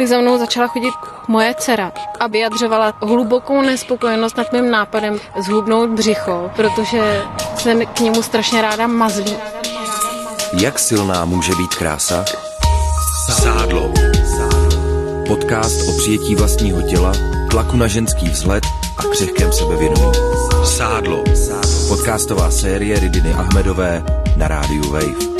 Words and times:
tak 0.00 0.08
za 0.08 0.20
mnou 0.20 0.38
začala 0.38 0.66
chodit 0.66 0.94
moje 1.28 1.54
dcera 1.54 1.92
a 2.20 2.26
vyjadřovala 2.26 2.92
hlubokou 3.02 3.62
nespokojenost 3.62 4.36
nad 4.36 4.52
mým 4.52 4.70
nápadem 4.70 5.18
zhubnout 5.38 5.90
břicho, 5.90 6.50
protože 6.56 7.22
jsem 7.58 7.86
k 7.86 8.00
němu 8.00 8.22
strašně 8.22 8.62
ráda 8.62 8.86
mazlí. 8.86 9.36
Jak 10.60 10.78
silná 10.78 11.24
může 11.24 11.54
být 11.54 11.74
krása? 11.74 12.24
Sádlo. 13.42 13.92
Podcast 15.26 15.88
o 15.88 15.98
přijetí 15.98 16.34
vlastního 16.34 16.82
těla, 16.82 17.12
tlaku 17.50 17.76
na 17.76 17.86
ženský 17.86 18.28
vzhled 18.28 18.64
a 18.98 19.02
křehkém 19.02 19.52
sebevědomí. 19.52 20.12
Sádlo. 20.64 21.24
Podcastová 21.88 22.50
série 22.50 23.00
Ridiny 23.00 23.32
Ahmedové 23.32 24.04
na 24.36 24.48
rádiu 24.48 24.90
Wave. 24.92 25.39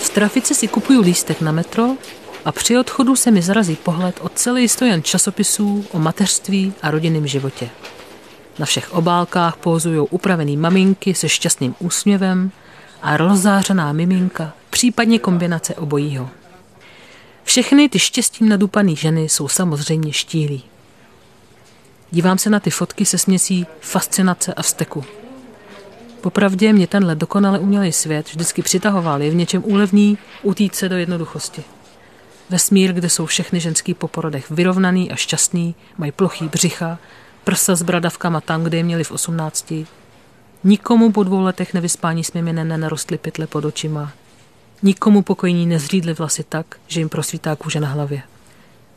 V 0.00 0.10
trafice 0.14 0.54
si 0.54 0.68
kupuju 0.68 1.02
lístek 1.02 1.40
na 1.40 1.52
metro 1.52 1.96
a 2.44 2.52
při 2.52 2.78
odchodu 2.78 3.16
se 3.16 3.30
mi 3.30 3.42
zarazí 3.42 3.76
pohled 3.76 4.18
od 4.20 4.32
celý 4.34 4.68
stojan 4.68 5.02
časopisů 5.02 5.84
o 5.92 5.98
mateřství 5.98 6.72
a 6.82 6.90
rodinném 6.90 7.26
životě. 7.26 7.70
Na 8.58 8.66
všech 8.66 8.92
obálkách 8.92 9.56
pózují 9.56 10.08
upravený 10.10 10.56
maminky 10.56 11.14
se 11.14 11.28
šťastným 11.28 11.74
úsměvem 11.78 12.50
a 13.02 13.16
rozzářená 13.16 13.92
miminka, 13.92 14.52
případně 14.70 15.18
kombinace 15.18 15.74
obojího. 15.74 16.30
Všechny 17.44 17.88
ty 17.88 17.98
štěstím 17.98 18.48
nadupané 18.48 18.94
ženy 18.94 19.28
jsou 19.28 19.48
samozřejmě 19.48 20.12
štílí. 20.12 20.69
Dívám 22.12 22.38
se 22.38 22.50
na 22.50 22.60
ty 22.60 22.70
fotky 22.70 23.06
se 23.06 23.18
směsí 23.18 23.66
fascinace 23.80 24.54
a 24.54 24.62
vzteku. 24.62 25.04
Popravdě 26.20 26.72
mě 26.72 26.86
tenhle 26.86 27.14
dokonale 27.14 27.58
umělý 27.58 27.92
svět 27.92 28.28
vždycky 28.28 28.62
přitahoval, 28.62 29.22
je 29.22 29.30
v 29.30 29.34
něčem 29.34 29.62
úlevný 29.66 30.18
utíct 30.42 30.74
se 30.74 30.88
do 30.88 30.96
jednoduchosti. 30.96 31.64
Vesmír, 32.50 32.92
kde 32.92 33.08
jsou 33.08 33.26
všechny 33.26 33.60
ženský 33.60 33.94
po 33.94 34.08
porodech 34.08 34.50
vyrovnaný 34.50 35.12
a 35.12 35.16
šťastný, 35.16 35.74
mají 35.98 36.12
plochý 36.12 36.48
břicha, 36.48 36.98
prsa 37.44 37.76
s 37.76 37.82
bradavkama 37.82 38.40
tam, 38.40 38.64
kde 38.64 38.76
je 38.76 38.84
měli 38.84 39.04
v 39.04 39.10
osmnácti. 39.10 39.86
Nikomu 40.64 41.12
po 41.12 41.22
dvou 41.22 41.40
letech 41.40 41.74
nevyspání 41.74 42.24
s 42.24 42.32
miminem 42.32 42.68
nenarostly 42.68 43.18
pytle 43.18 43.46
pod 43.46 43.64
očima. 43.64 44.12
Nikomu 44.82 45.22
pokojní 45.22 45.66
nezřídly 45.66 46.12
vlasy 46.12 46.44
tak, 46.48 46.66
že 46.86 47.00
jim 47.00 47.08
prosvítá 47.08 47.56
kůže 47.56 47.80
na 47.80 47.88
hlavě. 47.88 48.22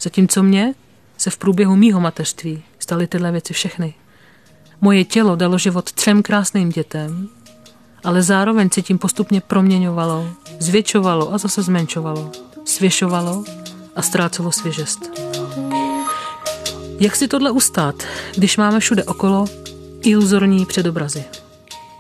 Zatímco 0.01 0.43
mě 0.43 0.73
se 1.17 1.29
v 1.29 1.37
průběhu 1.37 1.75
mýho 1.75 1.99
mateřství 1.99 2.63
staly 2.83 3.07
tyhle 3.07 3.31
věci 3.31 3.53
všechny. 3.53 3.93
Moje 4.81 5.05
tělo 5.05 5.35
dalo 5.35 5.57
život 5.57 5.91
třem 5.91 6.23
krásným 6.23 6.69
dětem, 6.69 7.29
ale 8.03 8.23
zároveň 8.23 8.69
se 8.69 8.81
tím 8.81 8.97
postupně 8.97 9.41
proměňovalo, 9.41 10.29
zvětšovalo 10.59 11.33
a 11.33 11.37
zase 11.37 11.61
zmenšovalo, 11.61 12.31
svěšovalo 12.65 13.43
a 13.95 14.01
ztrácelo 14.01 14.51
svěžest. 14.51 15.19
Jak 16.99 17.15
si 17.15 17.27
tohle 17.27 17.51
ustát, 17.51 17.95
když 18.35 18.57
máme 18.57 18.79
všude 18.79 19.03
okolo 19.03 19.45
iluzorní 20.01 20.65
předobrazy? 20.65 21.23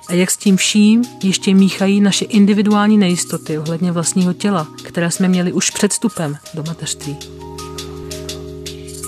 A 0.09 0.13
jak 0.13 0.31
s 0.31 0.37
tím 0.37 0.57
vším 0.57 1.03
ještě 1.23 1.53
míchají 1.53 2.01
naše 2.01 2.25
individuální 2.25 2.97
nejistoty 2.97 3.57
ohledně 3.57 3.91
vlastního 3.91 4.33
těla, 4.33 4.67
které 4.83 5.11
jsme 5.11 5.27
měli 5.27 5.51
už 5.51 5.69
před 5.69 5.91
vstupem 5.91 6.37
do 6.53 6.63
mateřství? 6.63 7.17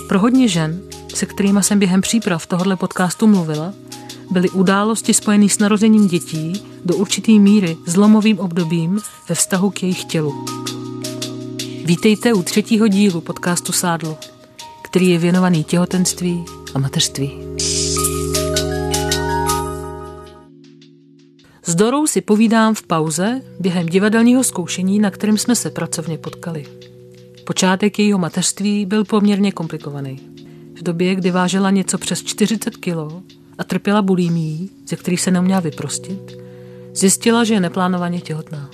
Pro 0.08 0.18
hodně 0.18 0.48
žen, 0.48 0.85
se 1.16 1.26
kterými 1.26 1.62
jsem 1.62 1.78
během 1.78 2.00
příprav 2.00 2.46
tohoto 2.46 2.76
podcastu 2.76 3.26
mluvila, 3.26 3.72
byly 4.30 4.50
události 4.50 5.14
spojené 5.14 5.48
s 5.48 5.58
narozením 5.58 6.08
dětí 6.08 6.62
do 6.84 6.96
určité 6.96 7.32
míry 7.32 7.76
zlomovým 7.86 8.38
obdobím 8.38 9.00
ve 9.28 9.34
vztahu 9.34 9.70
k 9.70 9.82
jejich 9.82 10.04
tělu. 10.04 10.44
Vítejte 11.84 12.32
u 12.32 12.42
třetího 12.42 12.88
dílu 12.88 13.20
podcastu 13.20 13.72
Sádlo, 13.72 14.18
který 14.82 15.08
je 15.08 15.18
věnovaný 15.18 15.64
těhotenství 15.64 16.44
a 16.74 16.78
mateřství. 16.78 17.30
S 21.62 21.74
Dorou 21.74 22.06
si 22.06 22.20
povídám 22.20 22.74
v 22.74 22.82
pauze 22.82 23.40
během 23.60 23.86
divadelního 23.86 24.44
zkoušení, 24.44 24.98
na 24.98 25.10
kterém 25.10 25.38
jsme 25.38 25.54
se 25.54 25.70
pracovně 25.70 26.18
potkali. 26.18 26.66
Počátek 27.44 27.98
jejího 27.98 28.18
mateřství 28.18 28.86
byl 28.86 29.04
poměrně 29.04 29.52
komplikovaný. 29.52 30.20
V 30.76 30.82
době, 30.82 31.14
kdy 31.14 31.30
vážela 31.30 31.70
něco 31.70 31.98
přes 31.98 32.22
40 32.22 32.76
kg 32.76 32.96
a 33.58 33.64
trpěla 33.64 34.02
bulímí, 34.02 34.70
ze 34.86 34.96
kterých 34.96 35.20
se 35.20 35.30
neuměla 35.30 35.60
vyprostit, 35.60 36.38
zjistila, 36.94 37.44
že 37.44 37.54
je 37.54 37.60
neplánovaně 37.60 38.20
těhotná. 38.20 38.70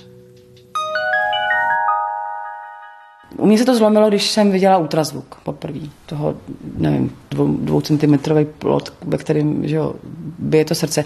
U 3.37 3.45
mě 3.45 3.57
se 3.57 3.65
to 3.65 3.75
zlomilo, 3.75 4.09
když 4.09 4.31
jsem 4.31 4.51
viděla 4.51 4.77
ultrazvuk 4.77 5.35
poprvé. 5.43 5.79
Toho, 6.05 6.35
nevím, 6.77 7.15
dvou, 7.31 7.57
dvoucentimetrový 7.57 8.45
plot, 8.45 8.93
ve 9.01 9.17
kterém 9.17 9.67
že 9.67 9.75
jo, 9.75 9.95
bije 10.39 10.65
to 10.65 10.75
srdce. 10.75 11.05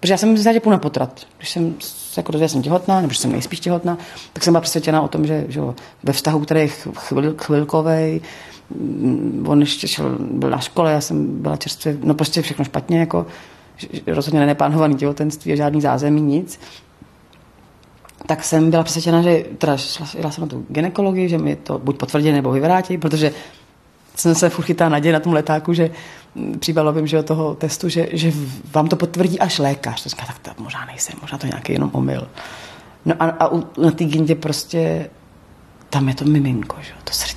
Protože 0.00 0.12
já 0.12 0.18
jsem 0.18 0.34
v 0.34 0.38
zásadě 0.38 0.60
půl 0.60 0.72
na 0.72 0.78
potrat. 0.78 1.26
Když 1.38 1.50
jsem 1.50 1.74
se 1.78 2.20
jako 2.20 2.32
dozvěděla, 2.32 2.48
jsem 2.48 2.62
těhotná, 2.62 3.00
nebo 3.00 3.12
že 3.12 3.18
jsem 3.18 3.32
nejspíš 3.32 3.60
těhotná, 3.60 3.98
tak 4.32 4.44
jsem 4.44 4.52
byla 4.52 4.60
přesvědčená 4.60 5.02
o 5.02 5.08
tom, 5.08 5.26
že, 5.26 5.44
že 5.48 5.60
ve 6.02 6.12
vztahu, 6.12 6.40
který 6.40 6.60
je 6.60 6.68
chvil, 6.68 7.34
chvilkový, 7.38 8.20
on 9.46 9.60
ještě 9.60 9.88
šel, 9.88 10.16
byl 10.20 10.50
na 10.50 10.58
škole, 10.58 10.92
já 10.92 11.00
jsem 11.00 11.42
byla 11.42 11.56
čerstvě, 11.56 11.98
no 12.02 12.14
prostě 12.14 12.42
všechno 12.42 12.64
špatně, 12.64 12.98
jako 12.98 13.26
rozhodně 14.06 14.46
neplánovaný 14.46 14.94
těhotenství 14.94 15.52
a 15.52 15.56
žádný 15.56 15.80
zázemí, 15.80 16.20
nic. 16.20 16.60
Tak 18.26 18.44
jsem 18.44 18.70
byla 18.70 18.82
přesvědčena, 18.82 19.22
že 19.22 19.44
teda 19.58 19.76
šla, 19.76 20.30
jsem 20.30 20.42
na 20.42 20.48
tu 20.48 20.66
ginekologii, 20.68 21.28
že 21.28 21.38
mi 21.38 21.56
to 21.56 21.78
buď 21.78 21.96
potvrdí 21.96 22.32
nebo 22.32 22.52
vyvrátí, 22.52 22.98
protože 22.98 23.32
jsem 24.16 24.34
se 24.34 24.48
furt 24.48 24.64
chytá 24.64 24.88
naděje 24.88 25.12
na 25.12 25.20
tom 25.20 25.32
letáku, 25.32 25.72
že 25.72 25.90
příbalovým 26.58 27.06
že 27.06 27.22
toho 27.22 27.54
testu, 27.54 27.88
že, 27.88 28.08
že 28.12 28.32
vám 28.72 28.88
to 28.88 28.96
potvrdí 28.96 29.38
až 29.38 29.58
lékař. 29.58 30.02
To 30.02 30.08
říká, 30.08 30.26
tak 30.26 30.38
to 30.38 30.62
možná 30.62 30.84
nejsem, 30.84 31.18
možná 31.20 31.38
to 31.38 31.46
nějaký 31.46 31.72
jenom 31.72 31.90
omyl. 31.92 32.28
No 33.04 33.14
a, 33.20 33.24
a 33.24 33.52
u, 33.52 33.64
na 33.82 33.90
té 33.90 34.04
gindě 34.04 34.34
prostě 34.34 35.10
tam 35.90 36.08
je 36.08 36.14
to 36.14 36.24
miminko, 36.24 36.76
že? 36.82 36.92
to 37.04 37.12
srdíčko. 37.12 37.33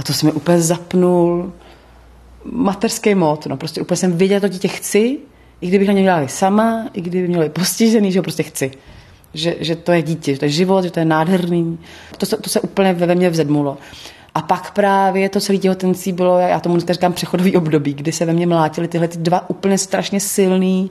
A 0.00 0.02
to 0.02 0.12
se 0.12 0.26
mi 0.26 0.32
úplně 0.32 0.60
zapnul 0.60 1.52
materský 2.44 3.14
mod, 3.14 3.46
no 3.46 3.56
prostě 3.56 3.80
úplně 3.80 3.96
jsem 3.96 4.16
věděla, 4.16 4.40
to 4.40 4.48
dítě 4.48 4.68
chci, 4.68 5.18
i 5.60 5.66
kdybych 5.68 5.88
na 5.88 5.94
něj 5.94 6.02
dělala 6.02 6.28
sama, 6.28 6.88
i 6.92 7.00
kdyby 7.00 7.28
měl 7.28 7.48
postižený, 7.48 8.12
že 8.12 8.18
ho 8.18 8.22
prostě 8.22 8.42
chci. 8.42 8.70
Že, 9.34 9.56
že 9.60 9.76
to 9.76 9.92
je 9.92 10.02
dítě, 10.02 10.32
že 10.32 10.38
to 10.38 10.44
je 10.44 10.50
život, 10.50 10.84
že 10.84 10.90
to 10.90 10.98
je 10.98 11.04
nádherný. 11.04 11.78
To 12.18 12.26
se, 12.26 12.36
to 12.36 12.50
se 12.50 12.60
úplně 12.60 12.92
ve 12.92 13.14
mně 13.14 13.30
vzedmulo. 13.30 13.78
A 14.34 14.42
pak 14.42 14.70
právě 14.70 15.28
to 15.28 15.40
celé 15.40 15.58
těhotenství 15.58 16.12
bylo, 16.12 16.38
já 16.38 16.60
tomu 16.60 16.80
říkám 16.80 17.12
přechodový 17.12 17.56
období, 17.56 17.94
kdy 17.94 18.12
se 18.12 18.24
ve 18.24 18.32
mně 18.32 18.46
mlátily 18.46 18.88
tyhle 18.88 19.08
ty 19.08 19.18
dva 19.18 19.50
úplně 19.50 19.78
strašně 19.78 20.20
silný 20.20 20.90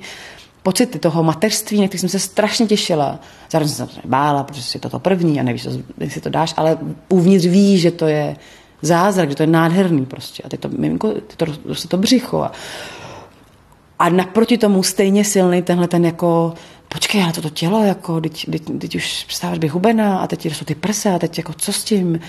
pocity 0.64 1.00
toho 1.00 1.24
mateřství, 1.24 1.81
na 1.81 1.88
který 1.88 2.00
jsem 2.00 2.09
se 2.09 2.19
strašně 2.19 2.68
těšila. 2.68 3.19
Zároveň 3.52 3.74
jsem 3.74 3.88
se 3.88 4.00
bála, 4.06 4.44
protože 4.44 4.64
si 4.64 4.80
to 4.80 4.90
to 4.90 5.00
první 5.00 5.40
a 5.40 5.44
nevíš, 5.44 5.68
jestli 6.00 6.22
to 6.22 6.30
dáš, 6.30 6.53
ale 6.58 6.78
uvnitř 7.09 7.46
ví, 7.46 7.78
že 7.78 7.92
to 7.92 8.08
je 8.08 8.36
zázrak, 8.82 9.30
že 9.30 9.36
to 9.36 9.44
je 9.44 9.48
nádherný 9.48 10.06
prostě. 10.06 10.44
A 10.44 10.50
teď 10.50 10.60
to 10.60 10.70
miminko, 10.70 11.14
to, 11.38 11.46
to, 11.46 11.58
to, 11.58 11.88
to 11.88 11.98
břicho. 11.98 12.42
A, 12.42 12.52
a 14.00 14.10
naproti 14.10 14.58
tomu 14.58 14.84
stejně 14.84 15.24
silný 15.24 15.62
tenhle 15.62 15.88
ten 15.88 16.06
jako 16.06 16.54
počkej, 16.88 17.24
ale 17.24 17.34
toto 17.34 17.50
tělo, 17.50 17.84
jako, 17.84 18.22
teď, 18.22 18.46
teď, 18.52 18.64
teď 18.80 18.96
už 18.96 19.24
přestáváš 19.28 19.60
být 19.60 19.72
hubená 19.72 20.20
a 20.20 20.28
teď 20.28 20.46
jsou 20.46 20.66
ty 20.66 20.76
prsa 20.76 21.16
a 21.16 21.20
teď 21.20 21.38
jako 21.38 21.54
co 21.54 21.74
s 21.74 21.84
tím? 21.84 22.20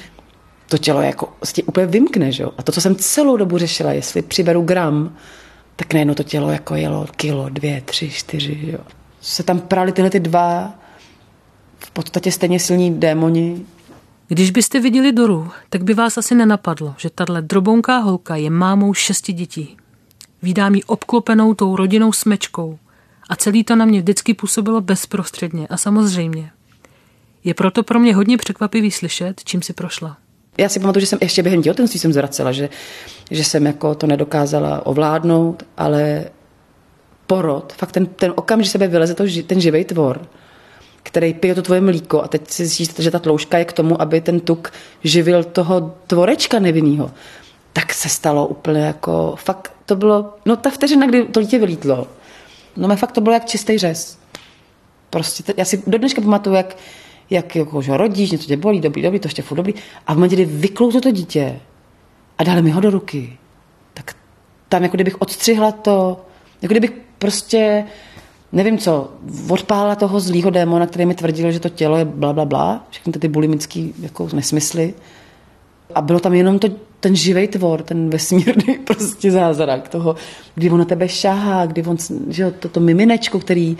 to 0.71 0.78
tělo 0.78 1.00
jako 1.00 1.33
s 1.44 1.53
tím 1.53 1.65
úplně 1.69 1.87
vymkne, 1.87 2.33
že 2.33 2.43
jo? 2.43 2.53
A 2.59 2.62
to, 2.62 2.73
co 2.73 2.81
jsem 2.81 2.96
celou 2.96 3.37
dobu 3.37 3.58
řešila, 3.58 3.93
jestli 3.93 4.23
přiberu 4.23 4.62
gram, 4.62 5.17
tak 5.76 5.93
najednou 5.93 6.14
to 6.14 6.23
tělo 6.23 6.50
jako 6.50 6.75
jelo 6.75 7.06
kilo, 7.17 7.49
dvě, 7.49 7.81
tři, 7.81 8.11
čtyři, 8.11 8.58
jo. 8.62 8.79
Se 9.20 9.43
tam 9.43 9.61
prali 9.61 9.93
tyhle 9.93 10.11
ty 10.11 10.20
dva 10.20 10.75
v 11.79 11.91
podstatě 11.91 12.32
stejně 12.32 12.61
silní 12.61 12.94
démoni. 12.94 13.67
Když 14.32 14.50
byste 14.50 14.81
viděli 14.81 15.12
Doru, 15.12 15.49
tak 15.71 15.85
by 15.85 15.94
vás 15.94 16.19
asi 16.19 16.35
nenapadlo, 16.35 16.94
že 16.99 17.11
tahle 17.11 17.43
drobounká 17.43 17.99
holka 17.99 18.37
je 18.37 18.50
mámou 18.50 18.94
šesti 18.94 19.32
dětí. 19.32 19.77
Vídám 20.43 20.75
ji 20.75 20.82
obklopenou 20.82 21.55
tou 21.55 21.77
rodinou 21.77 22.12
smečkou 22.12 22.79
a 23.29 23.37
celý 23.37 23.65
to 23.65 23.77
na 23.77 23.85
mě 23.85 24.00
vždycky 24.00 24.35
působilo 24.35 24.81
bezprostředně 24.81 25.67
a 25.67 25.77
samozřejmě. 25.77 26.50
Je 27.44 27.55
proto 27.55 27.82
pro 27.82 28.00
mě 28.00 28.15
hodně 28.15 28.37
překvapivý 28.37 28.91
slyšet, 28.91 29.41
čím 29.44 29.62
si 29.62 29.73
prošla. 29.73 30.17
Já 30.59 30.69
si 30.69 30.81
pamatuju, 30.81 31.00
že 31.00 31.06
jsem 31.06 31.19
ještě 31.23 31.43
během 31.43 31.62
těhotenství 31.62 32.00
jsem 32.00 32.12
zvracela, 32.12 32.53
že, 32.53 32.69
že 33.31 33.44
jsem 33.44 33.67
jako 33.67 33.94
to 33.94 34.06
nedokázala 34.06 34.87
ovládnout, 34.87 35.62
ale 35.77 36.25
porod, 37.27 37.73
fakt 37.73 37.93
ten, 37.93 38.06
ten 38.06 38.32
okamžik, 38.37 38.73
sebe 38.73 38.88
vyleze 38.88 39.15
to, 39.15 39.25
ten 39.47 39.61
živý 39.61 39.85
tvor, 39.85 40.27
který 41.02 41.35
pije 41.35 41.55
to 41.55 41.62
tvoje 41.62 41.81
mlíko 41.81 42.23
a 42.23 42.29
teď 42.29 42.50
si 42.50 42.67
zjistíš, 42.67 43.05
že 43.05 43.11
ta 43.11 43.19
tloušťka 43.19 43.58
je 43.58 43.64
k 43.64 43.73
tomu, 43.73 44.02
aby 44.02 44.20
ten 44.20 44.41
tuk 44.41 44.73
živil 45.05 45.44
toho 45.44 45.94
tvorečka 46.06 46.58
nevinného. 46.58 47.11
Tak 47.73 47.94
se 47.94 48.08
stalo 48.08 48.47
úplně 48.47 48.81
jako, 48.81 49.35
fakt 49.37 49.73
to 49.87 49.97
bylo, 49.97 50.35
no 50.47 50.56
ta 50.56 50.70
vteřina, 50.70 51.06
kdy 51.06 51.25
to 51.25 51.43
dítě 51.43 51.58
vylítlo, 51.58 52.08
no 52.76 52.88
mě 52.88 52.97
fakt 52.97 53.12
to 53.12 53.20
bylo 53.20 53.35
jak 53.35 53.47
čistý 53.47 53.79
řez. 53.79 54.19
Prostě, 55.11 55.55
já 55.56 55.64
si 55.64 55.82
do 55.87 55.99
dneška 55.99 56.20
pamatuju, 56.20 56.56
jak, 56.56 56.76
jak 57.31 57.56
jako, 57.56 57.82
že 57.82 57.96
rodíš, 57.96 58.31
něco 58.31 58.46
tě 58.46 58.56
bolí, 58.56 58.81
dobrý, 58.81 59.03
dobrý, 59.03 59.20
to 59.20 59.26
ještě 59.26 59.43
furt 59.43 59.56
dobrý. 59.56 59.75
A 60.06 60.14
v 60.14 60.17
momentě, 60.17 60.37
kdy 60.37 60.44
vyklouzlo 60.44 61.00
to 61.00 61.11
dítě 61.11 61.61
a 62.38 62.44
dali 62.44 62.62
mi 62.62 62.70
ho 62.70 62.81
do 62.81 62.91
ruky, 62.91 63.38
tak 63.94 64.17
tam 64.69 64.82
jako 64.82 64.96
kdybych 64.96 65.20
odstřihla 65.20 65.73
to, 65.73 66.20
jako 66.62 66.73
kdybych 66.73 66.93
prostě, 67.19 67.85
nevím 68.52 68.79
co, 68.79 69.11
odpálila 69.49 69.94
toho 69.94 70.20
zlýho 70.20 70.50
démona, 70.50 70.87
který 70.87 71.06
mi 71.06 71.14
tvrdil, 71.14 71.52
že 71.52 71.61
to 71.61 71.69
tělo 71.69 71.97
je 71.97 72.05
bla, 72.05 72.32
bla, 72.32 72.44
bla, 72.44 72.87
všechny 72.91 73.12
ty 73.12 73.29
bulimický 73.29 73.94
jako 74.00 74.29
nesmysly. 74.32 74.94
A 75.94 76.02
bylo 76.02 76.20
tam 76.20 76.35
jenom 76.35 76.58
to, 76.58 76.69
ten 77.00 77.17
živý 77.17 77.49
tvor, 77.49 77.82
ten 77.82 78.11
vesmírný 78.11 78.79
prostě 78.85 79.31
zázrak 79.31 79.88
toho, 79.88 80.17
kdy 80.55 80.70
on 80.70 80.79
na 80.79 80.85
tebe 80.85 81.08
šáhá, 81.08 81.67
kdy 81.67 81.82
on, 81.82 81.97
že 82.29 82.50
to, 82.50 82.69
to 82.69 82.81
miminečko, 82.81 83.41
který 83.41 83.76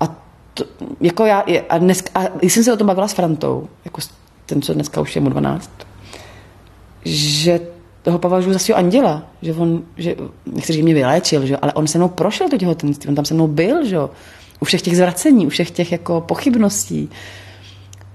a 0.00 0.16
to, 0.54 0.64
jako 1.00 1.24
já, 1.24 1.44
a, 1.68 1.78
dnes, 1.78 2.04
a 2.14 2.20
jsem 2.42 2.64
se 2.64 2.72
o 2.72 2.76
tom 2.76 2.86
bavila 2.86 3.08
s 3.08 3.12
Frantou, 3.12 3.68
jako 3.84 4.00
ten, 4.46 4.62
co 4.62 4.74
dneska 4.74 5.00
už 5.00 5.16
je 5.16 5.22
mu 5.22 5.28
12, 5.30 5.70
že 7.04 7.60
toho 8.02 8.18
považuji 8.18 8.52
za 8.52 8.58
svého 8.58 8.78
anděla, 8.78 9.26
že 9.42 9.52
on, 9.54 9.82
že, 9.96 10.16
nechci 10.46 10.72
říct, 10.72 10.76
že 10.76 10.82
mě 10.82 10.94
vyléčil, 10.94 11.46
že, 11.46 11.56
ale 11.56 11.72
on 11.72 11.86
se 11.86 11.98
mnou 11.98 12.08
prošel 12.08 12.48
to 12.48 12.58
těhotenství, 12.58 13.08
on 13.08 13.14
tam 13.14 13.24
se 13.24 13.34
mnou 13.34 13.46
byl, 13.46 13.86
že, 13.86 13.98
u 14.60 14.64
všech 14.64 14.82
těch 14.82 14.96
zvracení, 14.96 15.46
u 15.46 15.50
všech 15.50 15.70
těch 15.70 15.92
jako 15.92 16.20
pochybností. 16.20 17.10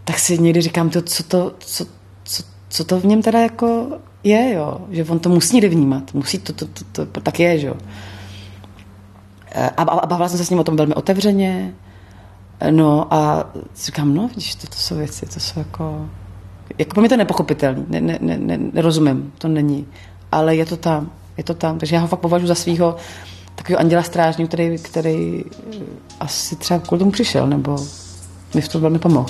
Tak 0.04 0.20
si 0.20 0.38
někdy 0.38 0.62
říkám, 0.62 0.90
to, 0.90 1.02
co, 1.02 1.24
to, 1.24 1.54
co, 1.60 1.86
co, 2.24 2.44
co 2.70 2.84
to 2.84 3.00
v 3.00 3.06
něm 3.06 3.22
teda 3.22 3.40
jako 3.40 3.88
je, 4.24 4.54
jo, 4.54 4.78
že 4.92 5.04
on 5.04 5.20
to 5.20 5.30
musí 5.30 5.56
někdy 5.56 5.70
vnímat, 5.70 6.14
musí 6.14 6.38
to, 6.38 6.54
to, 6.54 6.66
to, 6.66 6.84
to, 6.92 7.06
to 7.06 7.22
tak 7.22 7.40
je, 7.40 7.60
že 7.60 7.68
jo. 7.68 7.76
A, 9.56 9.84
a, 9.84 9.84
a 9.84 10.06
bavila 10.06 10.30
jsem 10.30 10.38
se 10.38 10.46
s 10.46 10.50
ním 10.50 10.60
o 10.60 10.64
tom 10.64 10.76
velmi 10.76 10.94
otevřeně, 10.94 11.74
no 12.72 13.14
a 13.14 13.50
říkám, 13.76 14.14
no, 14.14 14.28
vidíš, 14.28 14.56
to, 14.56 14.68
to 14.68 14.76
jsou 14.76 14.96
věci, 14.96 15.26
to 15.26 15.40
jsou 15.40 15.60
jako, 15.60 16.10
jako 16.78 17.00
mě 17.00 17.10
to 17.10 17.18
nepochopitelný, 17.18 17.86
ne, 17.88 18.02
ne, 18.02 18.18
ne, 18.22 18.38
ne, 18.38 18.58
nerozumím, 18.74 19.34
to 19.38 19.48
není, 19.48 19.88
ale 20.32 20.56
je 20.56 20.66
to 20.66 20.78
tam, 20.78 21.12
je 21.38 21.44
to 21.44 21.54
tam, 21.54 21.80
takže 21.80 21.96
já 21.96 22.02
ho 22.02 22.08
fakt 22.08 22.20
považuji 22.20 22.48
za 22.48 22.56
svého 22.56 22.96
takového 23.56 23.80
anděla 23.80 24.04
strážního, 24.04 24.48
který, 24.48 24.78
který 24.78 25.44
asi 26.20 26.56
třeba 26.56 26.80
kvůli 26.80 27.00
tomu 27.00 27.12
přišel, 27.12 27.48
nebo 27.48 27.78
mi 28.56 28.62
v 28.62 28.68
tom 28.68 28.82
velmi 28.82 29.00
pomohl. 29.00 29.30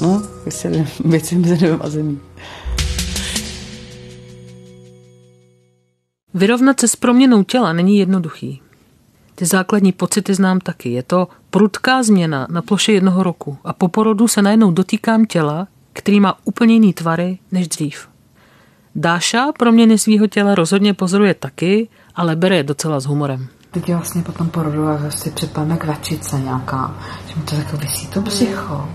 No, 0.00 0.22
věci 1.04 1.36
mezi 1.36 1.38
nebem 1.38 1.80
a 1.82 1.90
zemí. 1.90 2.20
Vyrovnat 6.34 6.80
se 6.80 6.88
s 6.88 6.96
proměnou 6.96 7.42
těla 7.42 7.72
není 7.72 7.98
jednoduchý. 7.98 8.60
Ty 9.34 9.46
základní 9.46 9.92
pocity 9.92 10.34
znám 10.34 10.60
taky. 10.60 10.92
Je 10.92 11.02
to 11.02 11.28
prudká 11.54 12.02
změna 12.02 12.46
na 12.50 12.62
ploše 12.62 12.92
jednoho 12.92 13.22
roku 13.22 13.58
a 13.64 13.72
po 13.72 13.88
porodu 13.88 14.28
se 14.28 14.42
najednou 14.42 14.70
dotýkám 14.70 15.24
těla, 15.24 15.66
který 15.92 16.20
má 16.20 16.38
úplně 16.44 16.74
jiný 16.74 16.92
tvary 16.92 17.38
než 17.52 17.68
dřív. 17.68 18.08
Dáša 18.94 19.52
proměny 19.58 19.98
svého 19.98 20.26
těla 20.26 20.54
rozhodně 20.54 20.94
pozoruje 20.94 21.34
taky, 21.34 21.88
ale 22.14 22.36
bere 22.36 22.56
je 22.56 22.62
docela 22.62 23.00
s 23.00 23.06
humorem. 23.06 23.48
Teď 23.70 23.88
je 23.88 23.94
vlastně 23.94 24.22
po 24.22 24.32
tom 24.32 24.48
porodu 24.48 24.86
a 24.88 25.10
si 25.10 25.30
předpadne 25.30 25.76
kvačice 25.76 26.40
nějaká, 26.40 26.94
že 27.26 27.34
mi 27.36 27.42
to 27.42 27.54
jako 27.54 27.76
vysí 27.76 28.06
to 28.06 28.22
psycho. 28.22 28.88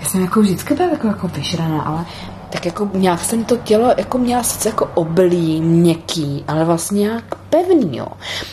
Já 0.00 0.08
jsem 0.08 0.20
jako 0.20 0.40
vždycky 0.40 0.74
byla 0.74 0.88
jako, 0.88 1.06
jako 1.06 1.28
vyžraná, 1.28 1.82
ale 1.82 2.04
tak 2.50 2.66
jako 2.66 2.90
nějak 2.94 3.24
jsem 3.24 3.44
to 3.44 3.56
tělo 3.56 3.94
jako 3.96 4.18
měla 4.18 4.42
sice 4.42 4.68
jako 4.68 4.90
oblý, 4.94 5.60
měkký, 5.60 6.44
ale 6.48 6.64
vlastně 6.64 7.00
nějak 7.00 7.34
pevný, 7.34 7.96
jo. 7.96 8.06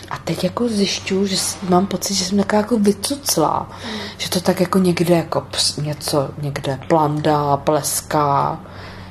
A 0.10 0.18
teď 0.18 0.44
jako 0.44 0.68
zjišťuju, 0.68 1.26
že 1.26 1.38
mám 1.70 1.88
pocit, 1.88 2.14
že 2.14 2.26
jsem 2.26 2.38
taková 2.38 2.62
jako 2.62 2.80
vycuclá, 2.80 3.70
mm. 3.86 4.00
že 4.18 4.30
to 4.30 4.42
tak 4.42 4.60
jako 4.60 4.80
někde 4.80 5.16
jako 5.16 5.42
ps, 5.42 5.78
něco, 5.78 6.30
někde 6.42 6.80
plandá, 6.88 7.58
pleská, 7.58 8.60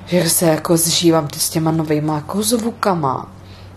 že 0.07 0.31
se 0.31 0.47
jako 0.47 0.77
zžívám 0.77 1.29
ty 1.29 1.39
s 1.39 1.51
těma 1.51 1.71
novýma 1.71 2.15
jako 2.15 2.43
zvukama. 2.43 3.29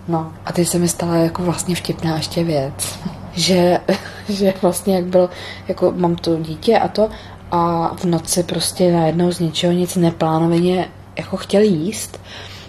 No 0.07 0.33
a 0.45 0.51
teď 0.51 0.67
se 0.67 0.79
mi 0.79 0.87
stala 0.87 1.15
jako 1.15 1.43
vlastně 1.43 1.75
vtipná 1.75 2.15
ještě 2.15 2.43
věc, 2.43 2.99
že, 3.33 3.79
že 4.29 4.53
vlastně 4.61 4.95
jak 4.95 5.05
byl, 5.05 5.29
jako 5.67 5.93
mám 5.95 6.15
to 6.15 6.35
dítě 6.37 6.79
a 6.79 6.87
to 6.87 7.09
a 7.51 7.91
v 7.95 8.03
noci 8.03 8.43
prostě 8.43 8.91
najednou 8.91 9.31
z 9.31 9.39
ničeho 9.39 9.73
nic 9.73 9.95
neplánovaně 9.95 10.87
jako 11.17 11.37
chtěl 11.37 11.61
jíst 11.61 12.19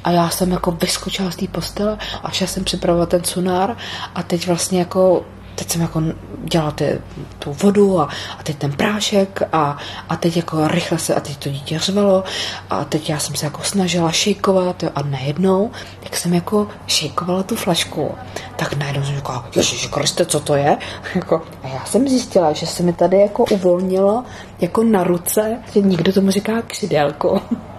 a 0.04 0.10
já 0.10 0.28
jsem 0.30 0.50
jako 0.50 0.70
vyskočila 0.70 1.30
z 1.30 1.36
té 1.36 1.46
postele 1.46 1.98
a 2.22 2.30
šla 2.30 2.46
jsem 2.46 2.64
připravovat 2.64 3.08
ten 3.08 3.24
sunár 3.24 3.76
a 4.14 4.22
teď 4.22 4.46
vlastně 4.46 4.78
jako 4.78 5.24
teď 5.58 5.70
jsem 5.70 5.80
jako 5.80 6.02
dělala 6.44 6.70
ty, 6.70 7.00
tu 7.38 7.52
vodu 7.52 8.00
a, 8.00 8.08
a 8.38 8.42
teď 8.42 8.56
ten 8.56 8.72
prášek 8.72 9.42
a, 9.52 9.76
a 10.08 10.16
teď 10.16 10.36
jako 10.36 10.68
rychle 10.68 10.98
se, 10.98 11.14
a 11.14 11.20
teď 11.20 11.36
to 11.36 11.48
dítě 11.48 11.78
řvalo 11.78 12.24
a 12.70 12.84
teď 12.84 13.10
já 13.10 13.18
jsem 13.18 13.34
se 13.34 13.46
jako 13.46 13.62
snažila 13.62 14.12
šejkovat 14.12 14.84
a 14.94 15.02
najednou, 15.02 15.70
jak 16.02 16.16
jsem 16.16 16.34
jako 16.34 16.68
šejkovala 16.86 17.42
tu 17.42 17.56
flašku, 17.56 18.14
tak 18.56 18.76
najednou 18.76 19.04
jsem 19.04 19.16
říkala, 19.16 19.48
Ježiš 19.56 19.86
Kriste, 19.86 20.26
co 20.26 20.40
to 20.40 20.54
je? 20.54 20.76
Jako, 21.14 21.42
a 21.62 21.68
já 21.68 21.84
jsem 21.84 22.08
zjistila, 22.08 22.52
že 22.52 22.66
se 22.66 22.82
mi 22.82 22.92
tady 22.92 23.20
jako 23.20 23.44
uvolnilo 23.44 24.24
jako 24.60 24.82
na 24.82 25.04
ruce, 25.04 25.58
že 25.74 25.80
někdo 25.80 26.12
tomu 26.12 26.30
říká 26.30 26.62
křidelko. 26.62 27.40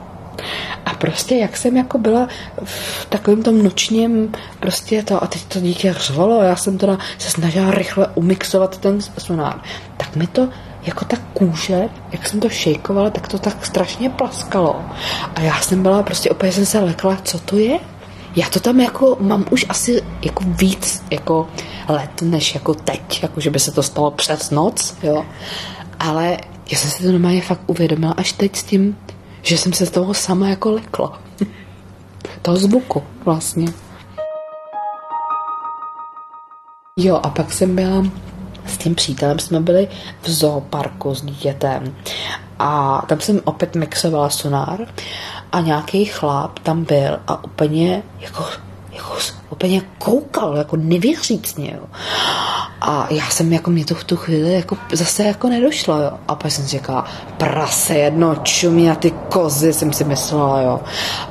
A 0.86 0.94
prostě 0.94 1.36
jak 1.36 1.58
jsem 1.58 1.78
jako 1.78 1.98
byla 1.98 2.28
v 2.64 3.06
takovém 3.06 3.44
tom 3.44 3.64
nočním 3.64 4.32
prostě 4.60 5.04
to 5.04 5.24
a 5.24 5.28
teď 5.28 5.46
to 5.46 5.60
dítě 5.60 5.96
řvalo 6.00 6.44
já 6.44 6.56
jsem 6.56 6.78
teda 6.78 6.98
se 7.18 7.30
snažila 7.30 7.72
rychle 7.72 8.08
umixovat 8.16 8.78
ten 8.78 9.00
sonár, 9.18 9.62
tak 9.98 10.16
mi 10.16 10.28
to 10.28 10.50
jako 10.84 11.06
ta 11.06 11.18
kůže, 11.34 11.90
jak 12.12 12.28
jsem 12.28 12.40
to 12.40 12.50
šejkovala, 12.50 13.10
tak 13.10 13.28
to 13.28 13.40
tak 13.40 13.66
strašně 13.66 14.10
plaskalo. 14.10 14.82
A 15.36 15.42
já 15.42 15.60
jsem 15.62 15.84
byla 15.84 16.04
prostě 16.04 16.30
opět 16.30 16.52
jsem 16.52 16.66
se 16.66 16.80
lekla, 16.80 17.18
co 17.24 17.40
to 17.40 17.58
je? 17.58 17.80
Já 18.36 18.50
to 18.50 18.60
tam 18.60 18.80
jako 18.80 19.18
mám 19.20 19.46
už 19.52 19.66
asi 19.70 20.02
jako 20.22 20.44
víc 20.48 21.04
jako 21.12 21.48
let, 21.88 22.22
než 22.22 22.56
jako 22.56 22.74
teď, 22.74 23.24
jako 23.24 23.42
že 23.42 23.50
by 23.50 23.60
se 23.60 23.72
to 23.72 23.84
stalo 23.84 24.12
přes 24.12 24.52
noc, 24.52 24.96
jo. 25.04 25.26
Ale 26.00 26.38
já 26.72 26.78
jsem 26.78 26.92
si 26.92 27.04
to 27.04 27.12
normálně 27.12 27.42
fakt 27.42 27.62
uvědomila 27.68 28.14
až 28.18 28.32
teď 28.32 28.56
s 28.56 28.64
tím 28.64 28.98
že 29.42 29.58
jsem 29.58 29.74
se 29.74 29.86
z 29.86 29.92
toho 29.92 30.14
sama 30.14 30.50
jako 30.50 30.72
lekla. 30.72 31.22
toho 32.42 32.58
zvuku 32.58 33.04
vlastně. 33.26 33.68
Jo, 36.98 37.20
a 37.24 37.30
pak 37.30 37.54
jsem 37.54 37.76
byla 37.76 38.04
s 38.66 38.78
tím 38.78 38.96
přítelem, 38.96 39.40
jsme 39.40 39.60
byli 39.60 39.88
v 40.22 40.30
zooparku 40.30 41.16
s 41.16 41.22
dítětem 41.22 41.96
a 42.60 43.02
tam 43.10 43.20
jsem 43.20 43.42
opět 43.44 43.76
mixovala 43.76 44.30
sonár 44.30 44.80
a 45.52 45.60
nějaký 45.60 46.06
chlap 46.06 46.60
tam 46.60 46.84
byl 46.84 47.20
a 47.28 47.44
úplně 47.44 48.04
jako 48.20 48.44
jako 48.44 48.69
úplně 49.50 49.82
koukal, 49.98 50.58
jako 50.58 50.76
nevěřícně, 50.76 51.74
jo. 51.76 51.86
A 52.82 53.08
já 53.10 53.30
jsem, 53.30 53.54
jako 53.54 53.72
mě 53.72 53.86
to 53.86 53.96
v 53.96 54.04
tu 54.04 54.16
chvíli 54.16 54.54
jako 54.54 54.78
zase 54.92 55.24
jako 55.24 55.50
nedošlo, 55.50 56.02
jo. 56.02 56.12
A 56.28 56.36
pak 56.36 56.52
jsem 56.52 56.64
si 56.64 56.70
říkala, 56.70 57.06
prase 57.38 57.94
jedno, 57.94 58.36
čumí 58.36 58.88
na 58.88 58.96
ty 58.96 59.12
kozy, 59.12 59.74
jsem 59.74 59.94
si 59.94 60.04
myslela, 60.04 60.62
jo. 60.62 60.80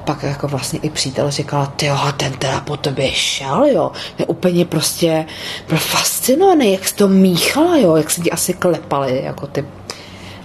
Pak 0.04 0.22
jako 0.22 0.48
vlastně 0.48 0.78
i 0.82 0.90
přítel 0.90 1.30
říkala, 1.30 1.66
ty 1.66 1.90
a 1.90 2.12
ten 2.12 2.32
teda 2.32 2.60
po 2.60 2.76
tobě 2.76 3.12
šel, 3.12 3.64
jo. 3.64 3.92
Je 4.18 4.26
úplně 4.26 4.64
prostě 4.64 5.26
byl 5.68 5.78
fascinovaný, 5.78 6.72
jak 6.72 6.88
jsi 6.88 6.94
to 6.94 7.08
míchala, 7.08 7.76
jo, 7.76 7.96
jak 7.96 8.10
si 8.10 8.20
ti 8.20 8.30
asi 8.30 8.52
klepali, 8.52 9.22
jako 9.24 9.46
ty 9.46 9.64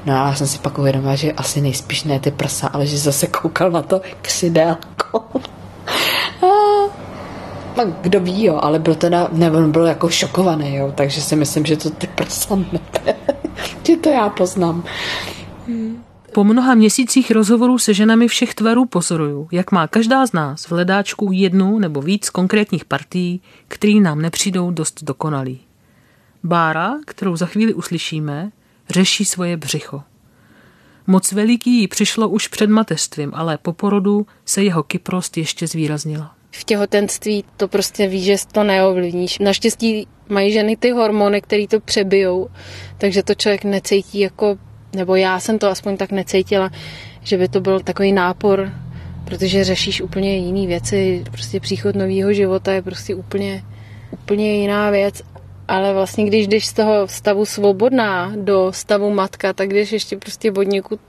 No 0.06 0.13
a 0.13 0.27
já 0.27 0.36
jsem 0.36 0.48
si 0.48 0.60
pak 0.60 0.77
uvědomila, 0.77 1.15
že 1.15 1.32
asi 1.32 1.62
nejspíš 1.62 2.03
ne 2.03 2.20
ty 2.20 2.32
prsa, 2.32 2.68
ale 2.68 2.86
že 2.86 2.98
zase 2.98 3.27
koukal 3.27 3.72
na 3.72 3.82
to 3.82 4.01
křidélko. 4.22 5.24
No, 7.77 7.96
kdo 8.01 8.20
ví, 8.20 8.44
jo, 8.44 8.60
ale 8.62 8.80
byl 8.80 8.96
teda, 8.96 9.27
nebo 9.32 9.58
on 9.58 9.72
byl 9.72 9.86
jako 9.86 10.10
šokovaný, 10.10 10.75
jo, 10.75 10.94
takže 10.96 11.22
si 11.22 11.36
myslím, 11.36 11.65
že 11.65 11.77
to 11.77 11.89
ty 11.89 12.08
prsa 12.08 12.60
že 13.84 13.98
to 13.98 14.10
já 14.10 14.30
poznám. 14.30 14.84
Po 16.34 16.44
mnoha 16.44 16.75
měsících 16.75 17.32
rozhovorů 17.32 17.80
se 17.80 17.94
ženami 17.94 18.27
všech 18.27 18.56
tvarů 18.56 18.86
pozoruju, 18.86 19.48
jak 19.51 19.72
má 19.72 19.88
každá 19.88 20.25
z 20.25 20.34
nás 20.34 20.68
v 20.68 20.72
ledáčku 20.72 21.30
jednu 21.32 21.80
nebo 21.80 22.01
víc 22.01 22.30
konkrétních 22.30 22.86
partií, 22.86 23.42
které 23.68 23.94
nám 23.94 24.22
nepřijdou 24.22 24.72
dost 24.72 25.03
dokonalý. 25.03 25.60
Bára, 26.44 26.94
kterou 27.06 27.36
za 27.36 27.46
chvíli 27.46 27.74
uslyšíme, 27.74 28.51
řeší 28.89 29.25
svoje 29.25 29.58
břicho. 29.58 30.03
Moc 31.08 31.32
veliký 31.32 31.80
jí 31.80 31.88
přišlo 31.88 32.30
už 32.30 32.48
před 32.48 32.70
mateřstvím, 32.70 33.32
ale 33.36 33.58
po 33.58 33.74
porodu 33.74 34.25
se 34.46 34.63
jeho 34.63 34.84
kyprost 34.84 35.38
ještě 35.38 35.68
zvýraznila. 35.68 36.36
V 36.55 36.63
těhotenství 36.63 37.43
to 37.57 37.67
prostě 37.67 38.07
víš, 38.07 38.24
že 38.24 38.36
to 38.51 38.63
neovlivníš. 38.63 39.39
Naštěstí 39.39 40.07
mají 40.29 40.51
ženy 40.51 40.77
ty 40.77 40.91
hormony, 40.91 41.41
které 41.41 41.67
to 41.67 41.79
přebijou, 41.79 42.50
takže 42.98 43.24
to 43.24 43.36
člověk 43.36 43.63
necítí 43.63 44.19
jako, 44.19 44.57
nebo 44.95 45.15
já 45.15 45.39
jsem 45.39 45.60
to 45.60 45.69
aspoň 45.69 45.98
tak 45.98 46.12
necítila, 46.12 46.72
že 47.24 47.38
by 47.38 47.48
to 47.48 47.62
byl 47.62 47.79
takový 47.79 48.12
nápor, 48.12 48.72
protože 49.25 49.63
řešíš 49.63 50.01
úplně 50.01 50.38
jiné 50.38 50.67
věci. 50.67 51.24
Prostě 51.31 51.60
příchod 51.60 51.95
nového 51.95 52.33
života 52.33 52.72
je 52.72 52.81
prostě 52.81 53.15
úplně, 53.15 53.63
úplně 54.12 54.55
jiná 54.55 54.89
věc. 54.89 55.22
Ale 55.67 55.93
vlastně, 55.93 56.25
když 56.25 56.48
jdeš 56.48 56.65
z 56.65 56.74
toho 56.74 57.07
stavu 57.07 57.45
svobodná 57.45 58.33
do 58.36 58.72
stavu 58.72 59.10
matka, 59.10 59.53
tak 59.53 59.74
jdeš 59.74 59.91
ještě 59.91 60.17
prostě 60.17 60.51
od 60.51 60.63
někud 60.63 61.00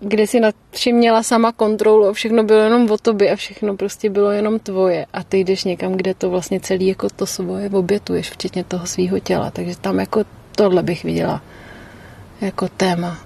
kde 0.00 0.26
si 0.26 0.40
nad 0.40 0.54
vším 0.70 0.96
měla 0.96 1.22
sama 1.22 1.52
kontrolu 1.52 2.08
a 2.08 2.12
všechno 2.12 2.42
bylo 2.42 2.60
jenom 2.60 2.90
o 2.90 2.98
tobě 2.98 3.32
a 3.32 3.36
všechno 3.36 3.76
prostě 3.76 4.10
bylo 4.10 4.30
jenom 4.30 4.58
tvoje 4.58 5.06
a 5.12 5.24
ty 5.24 5.38
jdeš 5.38 5.64
někam, 5.64 5.92
kde 5.92 6.14
to 6.14 6.30
vlastně 6.30 6.60
celý 6.60 6.86
jako 6.86 7.08
to 7.08 7.26
svoje 7.26 7.70
obětuješ, 7.70 8.30
včetně 8.30 8.64
toho 8.64 8.86
svého 8.86 9.20
těla, 9.20 9.50
takže 9.50 9.76
tam 9.76 10.00
jako 10.00 10.24
tohle 10.56 10.82
bych 10.82 11.04
viděla 11.04 11.42
jako 12.40 12.68
téma. 12.68 13.18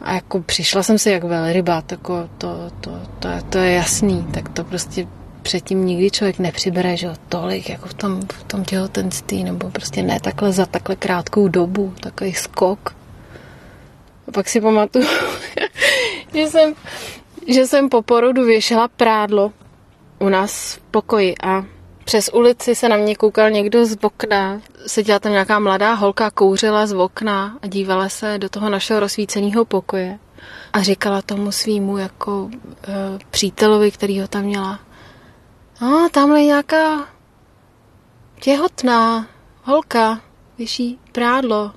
A 0.00 0.14
jako 0.14 0.40
přišla 0.40 0.82
jsem 0.82 0.98
si 0.98 1.10
jak 1.10 1.24
velryba, 1.24 1.82
jako 1.90 2.28
to, 2.38 2.70
to, 2.80 2.90
to, 3.20 3.28
to 3.50 3.58
je 3.58 3.72
jasný, 3.72 4.26
tak 4.34 4.48
to 4.48 4.64
prostě 4.64 5.06
předtím 5.42 5.84
nikdy 5.84 6.10
člověk 6.10 6.38
nepřibere, 6.38 6.96
že 6.96 7.08
tolik 7.28 7.68
jako 7.68 7.88
v 7.88 7.94
tom, 7.94 8.20
v 8.32 8.44
tom 8.44 8.64
těhotenství, 8.64 9.44
nebo 9.44 9.70
prostě 9.70 10.02
ne 10.02 10.20
takhle 10.20 10.52
za 10.52 10.66
takhle 10.66 10.96
krátkou 10.96 11.48
dobu, 11.48 11.94
takový 12.00 12.32
skok. 12.32 12.97
A 14.28 14.32
pak 14.32 14.48
si 14.48 14.60
pamatuju, 14.60 15.06
že, 16.34 16.46
jsem, 16.46 16.74
že 17.46 17.66
jsem 17.66 17.88
po 17.88 18.02
porodu 18.02 18.44
věšela 18.44 18.88
prádlo 18.88 19.52
u 20.18 20.28
nás 20.28 20.74
v 20.74 20.80
pokoji 20.80 21.34
a 21.42 21.64
přes 22.04 22.30
ulici 22.32 22.74
se 22.74 22.88
na 22.88 22.96
mě 22.96 23.16
koukal 23.16 23.50
někdo 23.50 23.86
z 23.86 23.96
okna. 24.02 24.60
Seděla 24.86 25.18
tam 25.18 25.32
nějaká 25.32 25.58
mladá 25.58 25.94
holka, 25.94 26.30
kouřila 26.30 26.86
z 26.86 26.92
okna 26.92 27.58
a 27.62 27.66
dívala 27.66 28.08
se 28.08 28.38
do 28.38 28.48
toho 28.48 28.70
našeho 28.70 29.00
rozsvíceného 29.00 29.64
pokoje. 29.64 30.18
A 30.72 30.82
říkala 30.82 31.22
tomu 31.22 31.52
svýmu 31.52 31.98
jako 31.98 32.50
e, 32.52 33.18
přítelovi, 33.30 33.90
který 33.90 34.20
ho 34.20 34.28
tam 34.28 34.42
měla. 34.42 34.80
A 35.80 36.08
tamhle 36.10 36.42
nějaká 36.42 37.08
těhotná 38.40 39.26
holka, 39.62 40.20
vyšší 40.58 40.98
prádlo. 41.12 41.72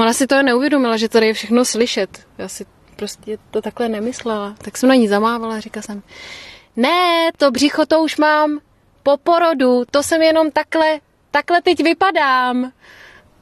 Ona 0.00 0.12
si 0.12 0.26
to 0.26 0.42
neuvědomila, 0.42 0.96
že 0.96 1.08
tady 1.08 1.26
je 1.26 1.34
všechno 1.34 1.64
slyšet. 1.64 2.26
Já 2.38 2.48
si 2.48 2.66
prostě 2.96 3.38
to 3.50 3.62
takhle 3.62 3.88
nemyslela. 3.88 4.54
Tak 4.64 4.76
jsem 4.76 4.88
na 4.88 4.94
ní 4.94 5.08
zamávala 5.08 5.56
a 5.56 5.60
říkala 5.60 5.82
jsem, 5.82 6.02
ne, 6.76 7.30
to 7.36 7.50
břicho 7.50 7.86
to 7.86 8.02
už 8.02 8.16
mám 8.16 8.58
po 9.02 9.16
porodu, 9.16 9.84
to 9.90 10.02
jsem 10.02 10.22
jenom 10.22 10.50
takhle, 10.50 11.00
takhle 11.30 11.62
teď 11.62 11.82
vypadám. 11.82 12.72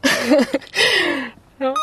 no. 1.61 1.75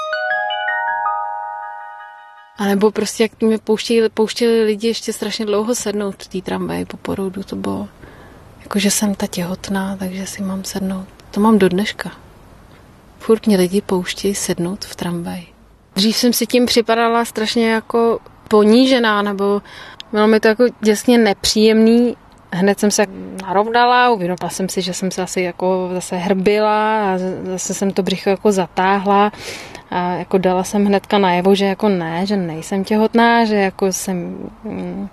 A 2.57 2.65
nebo 2.65 2.91
prostě, 2.91 3.23
jak 3.23 3.41
mě 3.41 3.57
pouštěli, 3.57 4.09
pouštěli 4.09 4.63
lidi 4.63 4.87
ještě 4.87 5.13
strašně 5.13 5.45
dlouho 5.45 5.75
sednout 5.75 6.23
v 6.23 6.27
té 6.27 6.41
tramvaji 6.41 6.85
po 6.85 6.97
porodu, 6.97 7.43
to 7.43 7.55
bylo 7.55 7.89
jako, 8.63 8.79
že 8.79 8.91
jsem 8.91 9.15
ta 9.15 9.27
těhotná, 9.27 9.97
takže 9.97 10.27
si 10.27 10.41
mám 10.41 10.63
sednout. 10.63 11.07
To 11.31 11.39
mám 11.39 11.57
do 11.57 11.69
dneška. 11.69 12.26
Furt 13.19 13.47
mě 13.47 13.57
lidi 13.57 13.81
pouštějí 13.81 14.35
sednout 14.35 14.85
v 14.85 14.95
tramvaji. 14.95 15.47
Dřív 15.95 16.17
jsem 16.17 16.33
si 16.33 16.45
tím 16.45 16.65
připadala 16.65 17.25
strašně 17.25 17.69
jako 17.69 18.19
ponížená, 18.47 19.21
nebo 19.21 19.61
bylo 20.11 20.27
mi 20.27 20.39
to 20.39 20.47
jako 20.47 20.63
děsně 20.81 21.17
nepříjemný. 21.17 22.17
Hned 22.53 22.79
jsem 22.79 22.91
se 22.91 23.05
narovnala, 23.41 24.09
uvědomila 24.09 24.49
jsem 24.49 24.69
si, 24.69 24.81
že 24.81 24.93
jsem 24.93 25.11
se 25.11 25.21
asi 25.21 25.41
jako 25.41 25.89
zase 25.93 26.15
hrbila 26.15 27.13
a 27.13 27.17
zase 27.43 27.73
jsem 27.73 27.91
to 27.91 28.03
břicho 28.03 28.29
jako 28.29 28.51
zatáhla 28.51 29.31
a 29.91 30.13
jako 30.13 30.37
dala 30.37 30.63
jsem 30.63 30.85
hnedka 30.85 31.17
najevo, 31.17 31.55
že 31.55 31.65
jako 31.65 31.89
ne, 31.89 32.25
že 32.25 32.37
nejsem 32.37 32.83
těhotná, 32.83 33.45
že 33.45 33.55
jako 33.55 33.85
jsem 33.85 34.37
mm, 34.63 35.09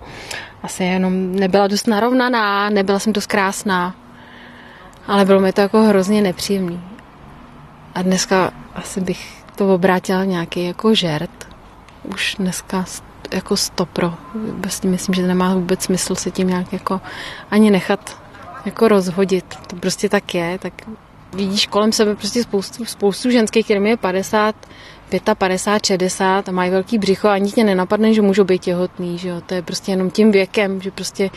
asi 0.63 0.83
jenom 0.83 1.35
nebyla 1.35 1.67
dost 1.67 1.87
narovnaná, 1.87 2.69
nebyla 2.69 2.99
jsem 2.99 3.13
dost 3.13 3.27
krásná. 3.27 3.95
Ale 5.07 5.25
bylo 5.25 5.39
mi 5.39 5.53
to 5.53 5.61
jako 5.61 5.79
hrozně 5.81 6.21
nepříjemný. 6.21 6.79
A 7.95 8.01
dneska 8.01 8.51
asi 8.75 9.01
bych 9.01 9.43
to 9.55 9.73
obrátila 9.73 10.23
v 10.23 10.27
nějaký 10.27 10.65
jako 10.65 10.95
žert. 10.95 11.47
Už 12.03 12.35
dneska 12.39 12.85
jako 13.33 13.57
stopro. 13.57 14.13
Vlastně 14.35 14.89
myslím, 14.89 15.15
že 15.15 15.27
nemá 15.27 15.53
vůbec 15.53 15.83
smysl 15.83 16.15
se 16.15 16.31
tím 16.31 16.47
nějak 16.47 16.73
jako 16.73 17.01
ani 17.51 17.71
nechat 17.71 18.17
jako 18.65 18.87
rozhodit. 18.87 19.45
To 19.67 19.75
prostě 19.75 20.09
tak 20.09 20.35
je, 20.35 20.59
tak 20.59 20.73
vidíš 21.33 21.67
kolem 21.67 21.91
sebe 21.91 22.15
prostě 22.15 22.43
spoustu, 22.43 22.85
spoustu 22.85 23.29
ženských, 23.29 23.65
kterým 23.65 23.85
je 23.85 23.97
50, 23.97 24.55
55, 25.37 25.85
60 25.85 26.49
a 26.49 26.51
mají 26.51 26.71
velký 26.71 26.97
břicho 26.97 27.27
a 27.27 27.33
ani 27.33 27.51
tě 27.51 27.63
nenapadne, 27.63 28.13
že 28.13 28.21
můžou 28.21 28.43
být 28.43 28.61
těhotný, 28.61 29.17
že 29.17 29.29
jo? 29.29 29.41
To 29.45 29.53
je 29.53 29.61
prostě 29.61 29.91
jenom 29.91 30.11
tím 30.11 30.31
věkem, 30.31 30.81
že 30.81 30.91
prostě 30.91 31.29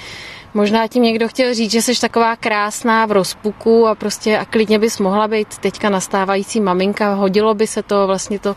možná 0.54 0.88
tím 0.88 1.02
někdo 1.02 1.28
chtěl 1.28 1.54
říct, 1.54 1.70
že 1.70 1.82
jsi 1.82 2.00
taková 2.00 2.36
krásná 2.36 3.06
v 3.06 3.12
rozpuku 3.12 3.86
a 3.86 3.94
prostě 3.94 4.38
a 4.38 4.44
klidně 4.44 4.78
bys 4.78 4.98
mohla 4.98 5.28
být 5.28 5.58
teďka 5.58 5.90
nastávající 5.90 6.60
maminka, 6.60 7.14
hodilo 7.14 7.54
by 7.54 7.66
se 7.66 7.82
to, 7.82 8.06
vlastně 8.06 8.38
to 8.38 8.54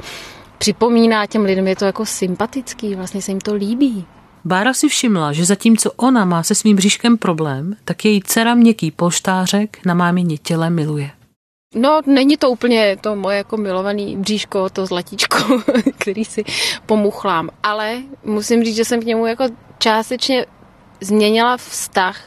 připomíná 0.57 1.25
těm 1.25 1.45
lidem, 1.45 1.67
je 1.67 1.75
to 1.75 1.86
jako 1.86 2.05
sympatický, 2.05 2.95
vlastně 2.95 3.21
se 3.21 3.31
jim 3.31 3.41
to 3.41 3.53
líbí. 3.53 4.05
Bára 4.45 4.74
si 4.74 4.89
všimla, 4.89 5.33
že 5.33 5.45
zatímco 5.45 5.91
ona 5.95 6.25
má 6.25 6.43
se 6.43 6.55
svým 6.55 6.75
bříškem 6.75 7.17
problém, 7.17 7.75
tak 7.86 8.05
její 8.05 8.21
dcera 8.24 8.55
měkký 8.55 8.91
polštářek 8.91 9.86
na 9.86 9.93
mámině 9.93 10.38
těle 10.38 10.69
miluje. 10.69 11.12
No, 11.75 12.01
není 12.05 12.38
to 12.38 12.50
úplně 12.50 12.98
to 13.01 13.15
moje 13.15 13.38
jako 13.38 13.57
milovaný 13.57 14.17
bříško, 14.17 14.69
to 14.69 14.86
zlatíčko, 14.86 15.62
který 15.98 16.25
si 16.25 16.43
pomuchlám, 16.86 17.50
ale 17.63 17.98
musím 18.24 18.63
říct, 18.63 18.75
že 18.75 18.86
jsem 18.86 19.01
k 19.01 19.05
němu 19.05 19.25
jako 19.25 19.43
částečně 19.79 20.45
změnila 21.01 21.58
vztah, 21.58 22.22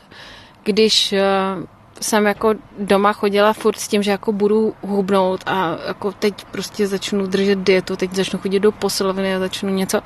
když 0.62 1.12
uh, 1.12 1.64
jsem 2.00 2.26
jako 2.26 2.54
doma 2.78 3.12
chodila 3.12 3.52
furt 3.52 3.78
s 3.78 3.88
tím, 3.88 4.02
že 4.02 4.11
jako 4.11 4.33
budu 4.33 4.75
hubnout 4.83 5.40
a 5.47 5.76
jako 5.87 6.12
teď 6.12 6.45
prostě 6.45 6.87
začnu 6.87 7.26
držet 7.26 7.59
dietu, 7.59 7.97
teď 7.97 8.12
začnu 8.12 8.38
chodit 8.38 8.61
do 8.61 8.73
posilovny 8.73 9.35
a 9.35 9.38
začnu 9.38 9.71
něco, 9.71 10.00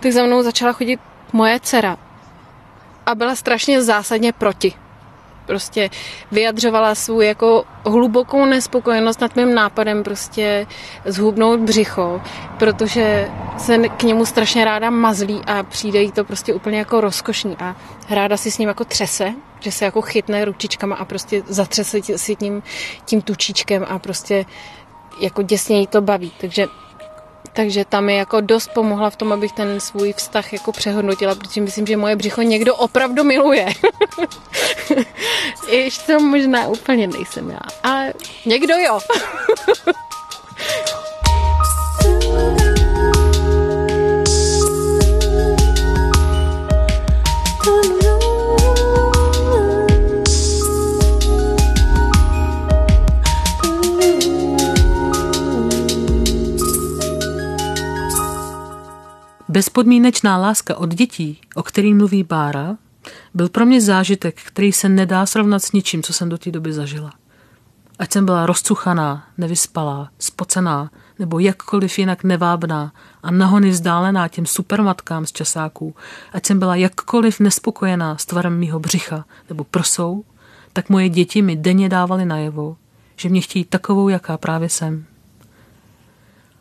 tak 0.00 0.12
za 0.12 0.24
mnou 0.24 0.42
začala 0.42 0.72
chodit 0.72 1.00
moje 1.32 1.60
dcera 1.60 1.96
a 3.06 3.14
byla 3.14 3.34
strašně 3.34 3.82
zásadně 3.82 4.32
proti 4.32 4.74
prostě 5.48 5.90
vyjadřovala 6.32 6.94
svou 6.94 7.20
jako 7.20 7.64
hlubokou 7.86 8.44
nespokojenost 8.44 9.20
nad 9.20 9.36
mým 9.36 9.54
nápadem 9.54 10.02
prostě 10.02 10.66
zhubnout 11.04 11.60
břicho, 11.60 12.20
protože 12.58 13.28
se 13.58 13.78
k 13.88 14.02
němu 14.02 14.26
strašně 14.26 14.64
ráda 14.64 14.90
mazlí 14.90 15.40
a 15.46 15.62
přijde 15.62 16.02
jí 16.02 16.12
to 16.12 16.24
prostě 16.24 16.54
úplně 16.54 16.78
jako 16.78 17.00
rozkošný 17.00 17.56
a 17.56 17.76
ráda 18.10 18.36
si 18.36 18.50
s 18.50 18.58
ním 18.58 18.68
jako 18.68 18.84
třese, 18.84 19.32
že 19.60 19.72
se 19.72 19.84
jako 19.84 20.00
chytne 20.00 20.44
ručičkama 20.44 20.96
a 20.96 21.04
prostě 21.04 21.42
zatřese 21.46 21.98
si 22.16 22.36
tím, 22.36 22.62
tím 23.04 23.22
tučičkem 23.22 23.86
a 23.88 23.98
prostě 23.98 24.44
jako 25.20 25.42
děsně 25.42 25.80
jí 25.80 25.86
to 25.86 26.00
baví. 26.00 26.32
Takže 26.40 26.66
takže 27.52 27.84
tam 27.84 28.04
mi 28.04 28.16
jako 28.16 28.40
dost 28.40 28.70
pomohla 28.74 29.10
v 29.10 29.16
tom, 29.16 29.32
abych 29.32 29.52
ten 29.52 29.80
svůj 29.80 30.12
vztah 30.12 30.52
jako 30.52 30.72
přehodnotila, 30.72 31.34
protože 31.34 31.60
myslím, 31.60 31.86
že 31.86 31.96
moje 31.96 32.16
břicho 32.16 32.42
někdo 32.42 32.76
opravdu 32.76 33.24
miluje. 33.24 33.66
Ještě 35.68 36.12
to 36.12 36.20
možná 36.20 36.68
úplně 36.68 37.06
nejsem 37.06 37.50
já, 37.50 37.60
ale 37.82 38.12
někdo 38.46 38.74
jo. 38.76 38.98
Bezpodmínečná 59.50 60.36
láska 60.36 60.76
od 60.76 60.94
dětí, 60.94 61.40
o 61.54 61.62
který 61.62 61.94
mluví 61.94 62.22
Bára, 62.22 62.76
byl 63.34 63.48
pro 63.48 63.66
mě 63.66 63.80
zážitek, 63.80 64.40
který 64.44 64.72
se 64.72 64.88
nedá 64.88 65.26
srovnat 65.26 65.58
s 65.58 65.72
ničím, 65.72 66.02
co 66.02 66.12
jsem 66.12 66.28
do 66.28 66.38
té 66.38 66.50
doby 66.50 66.72
zažila. 66.72 67.12
Ať 67.98 68.12
jsem 68.12 68.24
byla 68.24 68.46
rozcuchaná, 68.46 69.26
nevyspalá, 69.38 70.10
spocená, 70.18 70.90
nebo 71.18 71.38
jakkoliv 71.38 71.98
jinak 71.98 72.24
nevábná 72.24 72.92
a 73.22 73.30
nahony 73.30 73.70
vzdálená 73.70 74.28
těm 74.28 74.46
supermatkám 74.46 75.26
z 75.26 75.32
časáků, 75.32 75.94
ať 76.32 76.46
jsem 76.46 76.58
byla 76.58 76.76
jakkoliv 76.76 77.40
nespokojená 77.40 78.16
s 78.16 78.26
tvarem 78.26 78.58
mýho 78.58 78.80
břicha 78.80 79.24
nebo 79.48 79.64
prsou, 79.64 80.24
tak 80.72 80.88
moje 80.88 81.08
děti 81.08 81.42
mi 81.42 81.56
denně 81.56 81.88
dávaly 81.88 82.24
najevo, 82.24 82.76
že 83.16 83.28
mě 83.28 83.40
chtějí 83.40 83.64
takovou, 83.64 84.08
jaká 84.08 84.38
právě 84.38 84.68
jsem. 84.68 85.04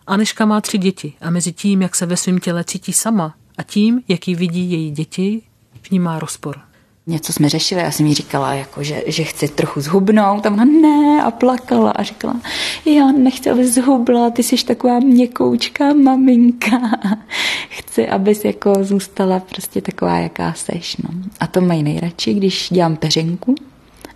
Aneška 0.08 0.46
má 0.46 0.62
tři 0.62 0.78
děti 0.78 1.14
a 1.22 1.30
mezi 1.30 1.52
tím, 1.52 1.82
jak 1.82 1.96
se 1.96 2.06
ve 2.06 2.18
svém 2.18 2.40
těle 2.40 2.64
cítí 2.64 2.94
sama 2.94 3.34
a 3.58 3.64
tím, 3.64 4.02
jaký 4.08 4.36
vidí 4.36 4.72
její 4.72 4.92
děti, 4.92 5.42
v 5.82 5.92
ní 5.92 6.00
má 6.00 6.20
rozpor. 6.20 6.60
Něco 7.08 7.34
jsme 7.34 7.50
řešili, 7.50 7.82
já 7.82 7.92
jsem 7.92 8.06
jí 8.06 8.14
říkala, 8.14 8.54
jako, 8.54 8.84
že, 8.84 9.04
že 9.08 9.24
chci 9.24 9.48
trochu 9.48 9.82
zhubnout 9.82 10.46
a 10.46 10.52
ona 10.52 10.66
ne 10.66 11.24
a 11.24 11.32
plakala 11.32 11.92
a 11.92 12.04
říkala, 12.04 12.42
já 12.86 13.12
nechci, 13.12 13.50
aby 13.50 13.68
zhubla, 13.68 14.30
ty 14.30 14.44
jsi 14.44 14.66
taková 14.66 15.00
měkoučka 15.00 15.94
maminka. 15.94 16.78
Chci, 17.70 18.08
abys 18.08 18.46
jako 18.46 18.74
zůstala 18.82 19.40
prostě 19.40 19.82
taková, 19.82 20.18
jaká 20.18 20.54
seš. 20.54 20.98
No. 20.98 21.10
A 21.40 21.48
to 21.48 21.62
mají 21.62 21.84
nejradši, 21.84 22.34
když 22.34 22.70
dělám 22.72 22.96
peřinku 22.96 23.56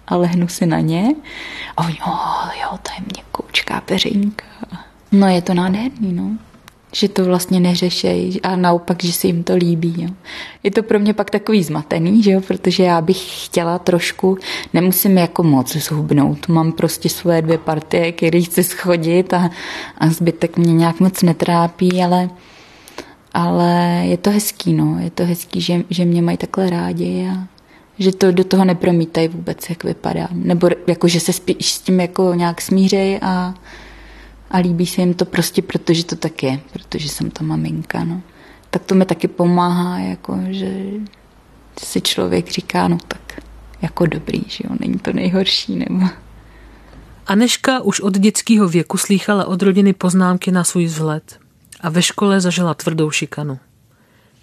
a 0.08 0.16
lehnu 0.16 0.48
si 0.48 0.66
na 0.66 0.80
ně 0.80 1.16
a 1.78 1.84
oni, 1.86 1.98
oh, 2.08 2.50
jo, 2.62 2.80
to 2.84 2.92
je 2.98 3.06
měkoučká 3.14 3.82
peřinka. 3.82 4.46
No 5.12 5.28
je 5.28 5.42
to 5.42 5.54
nádherný, 5.54 6.14
no 6.14 6.38
že 6.96 7.10
to 7.10 7.26
vlastně 7.26 7.60
neřešejí 7.60 8.42
a 8.42 8.56
naopak, 8.56 9.04
že 9.04 9.14
se 9.14 9.28
jim 9.28 9.44
to 9.44 9.56
líbí. 9.56 9.96
Jo. 9.98 10.10
Je 10.64 10.72
to 10.72 10.84
pro 10.84 11.00
mě 11.00 11.14
pak 11.14 11.30
takový 11.30 11.64
zmatený, 11.64 12.24
že 12.24 12.32
jo, 12.32 12.42
protože 12.42 12.84
já 12.84 13.02
bych 13.02 13.46
chtěla 13.46 13.80
trošku, 13.80 14.38
nemusím 14.74 15.18
jako 15.18 15.44
moc 15.44 15.76
zhubnout, 15.76 16.48
mám 16.48 16.72
prostě 16.72 17.10
svoje 17.10 17.42
dvě 17.42 17.58
partie, 17.58 18.12
které 18.12 18.42
chci 18.42 18.64
schodit 18.64 19.34
a, 19.34 19.50
a 19.98 20.10
zbytek 20.10 20.58
mě 20.58 20.74
nějak 20.74 21.00
moc 21.00 21.22
netrápí, 21.22 22.04
ale, 22.04 22.30
ale 23.34 24.02
je 24.06 24.18
to 24.18 24.30
hezký, 24.30 24.74
no, 24.74 24.98
je 25.00 25.10
to 25.10 25.26
hezký, 25.26 25.62
že, 25.62 25.84
že 25.90 26.06
mě 26.06 26.22
mají 26.22 26.38
takhle 26.38 26.70
rádi 26.70 27.28
a 27.32 27.48
že 28.00 28.12
to 28.12 28.32
do 28.32 28.44
toho 28.44 28.66
nepromítají 28.66 29.28
vůbec, 29.28 29.70
jak 29.70 29.84
vypadám. 29.84 30.30
Nebo 30.34 30.70
jako, 30.88 31.08
že 31.08 31.20
se 31.20 31.34
spíš 31.34 31.74
s 31.74 31.82
tím 31.82 32.00
jako 32.00 32.34
nějak 32.34 32.62
smířej 32.62 33.20
a, 33.22 33.54
a 34.52 34.58
líbí 34.58 34.86
se 34.86 35.02
jim 35.02 35.14
to 35.14 35.26
prostě, 35.26 35.62
protože 35.62 36.06
to 36.06 36.16
tak 36.16 36.44
je, 36.44 36.60
protože 36.74 37.10
jsem 37.10 37.32
ta 37.32 37.44
maminka, 37.44 38.04
no. 38.04 38.22
Tak 38.70 38.84
to 38.84 38.96
mi 38.96 39.06
taky 39.06 39.28
pomáhá, 39.28 40.00
jako, 40.00 40.40
že 40.50 40.84
si 41.84 42.02
člověk 42.02 42.50
říká, 42.50 42.88
no 42.88 42.98
tak 43.08 43.42
jako 43.82 44.06
dobrý, 44.06 44.44
že 44.48 44.64
jo, 44.70 44.76
není 44.80 45.00
to 45.00 45.14
nejhorší, 45.14 45.76
nebo... 45.76 46.06
Aneška 47.28 47.80
už 47.80 48.00
od 48.00 48.18
dětského 48.18 48.68
věku 48.68 48.98
slýchala 48.98 49.46
od 49.46 49.62
rodiny 49.62 49.94
poznámky 49.94 50.52
na 50.52 50.64
svůj 50.64 50.86
vzhled 50.86 51.40
a 51.82 51.90
ve 51.90 52.02
škole 52.02 52.42
zažila 52.42 52.74
tvrdou 52.74 53.12
šikanu. 53.12 53.60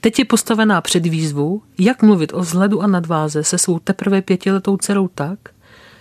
Teď 0.01 0.19
je 0.19 0.25
postavená 0.25 0.81
před 0.81 1.07
výzvu, 1.07 1.63
jak 1.79 2.03
mluvit 2.03 2.33
o 2.35 2.41
vzhledu 2.41 2.83
a 2.83 2.87
nadváze 2.87 3.45
se 3.45 3.59
svou 3.59 3.79
teprve 3.79 4.23
pětiletou 4.23 4.77
dcerou 4.77 5.09
tak, 5.09 5.39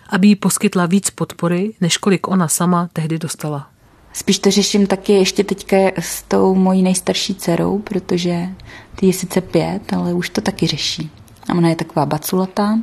aby 0.09 0.27
jí 0.27 0.35
poskytla 0.35 0.85
víc 0.85 1.09
podpory, 1.09 1.73
než 1.81 1.97
kolik 1.97 2.27
ona 2.27 2.47
sama 2.47 2.89
tehdy 2.93 3.19
dostala. 3.19 3.69
Spíš 4.13 4.39
to 4.39 4.51
řeším 4.51 4.87
taky 4.87 5.13
ještě 5.13 5.43
teďka 5.43 5.77
s 5.99 6.23
tou 6.23 6.55
mojí 6.55 6.83
nejstarší 6.83 7.35
dcerou, 7.35 7.79
protože 7.79 8.49
ty 8.95 9.05
je 9.05 9.13
sice 9.13 9.41
pět, 9.41 9.93
ale 9.93 10.13
už 10.13 10.29
to 10.29 10.41
taky 10.41 10.67
řeší. 10.67 11.09
A 11.49 11.53
ona 11.53 11.69
je 11.69 11.75
taková 11.75 12.05
baculatá, 12.05 12.79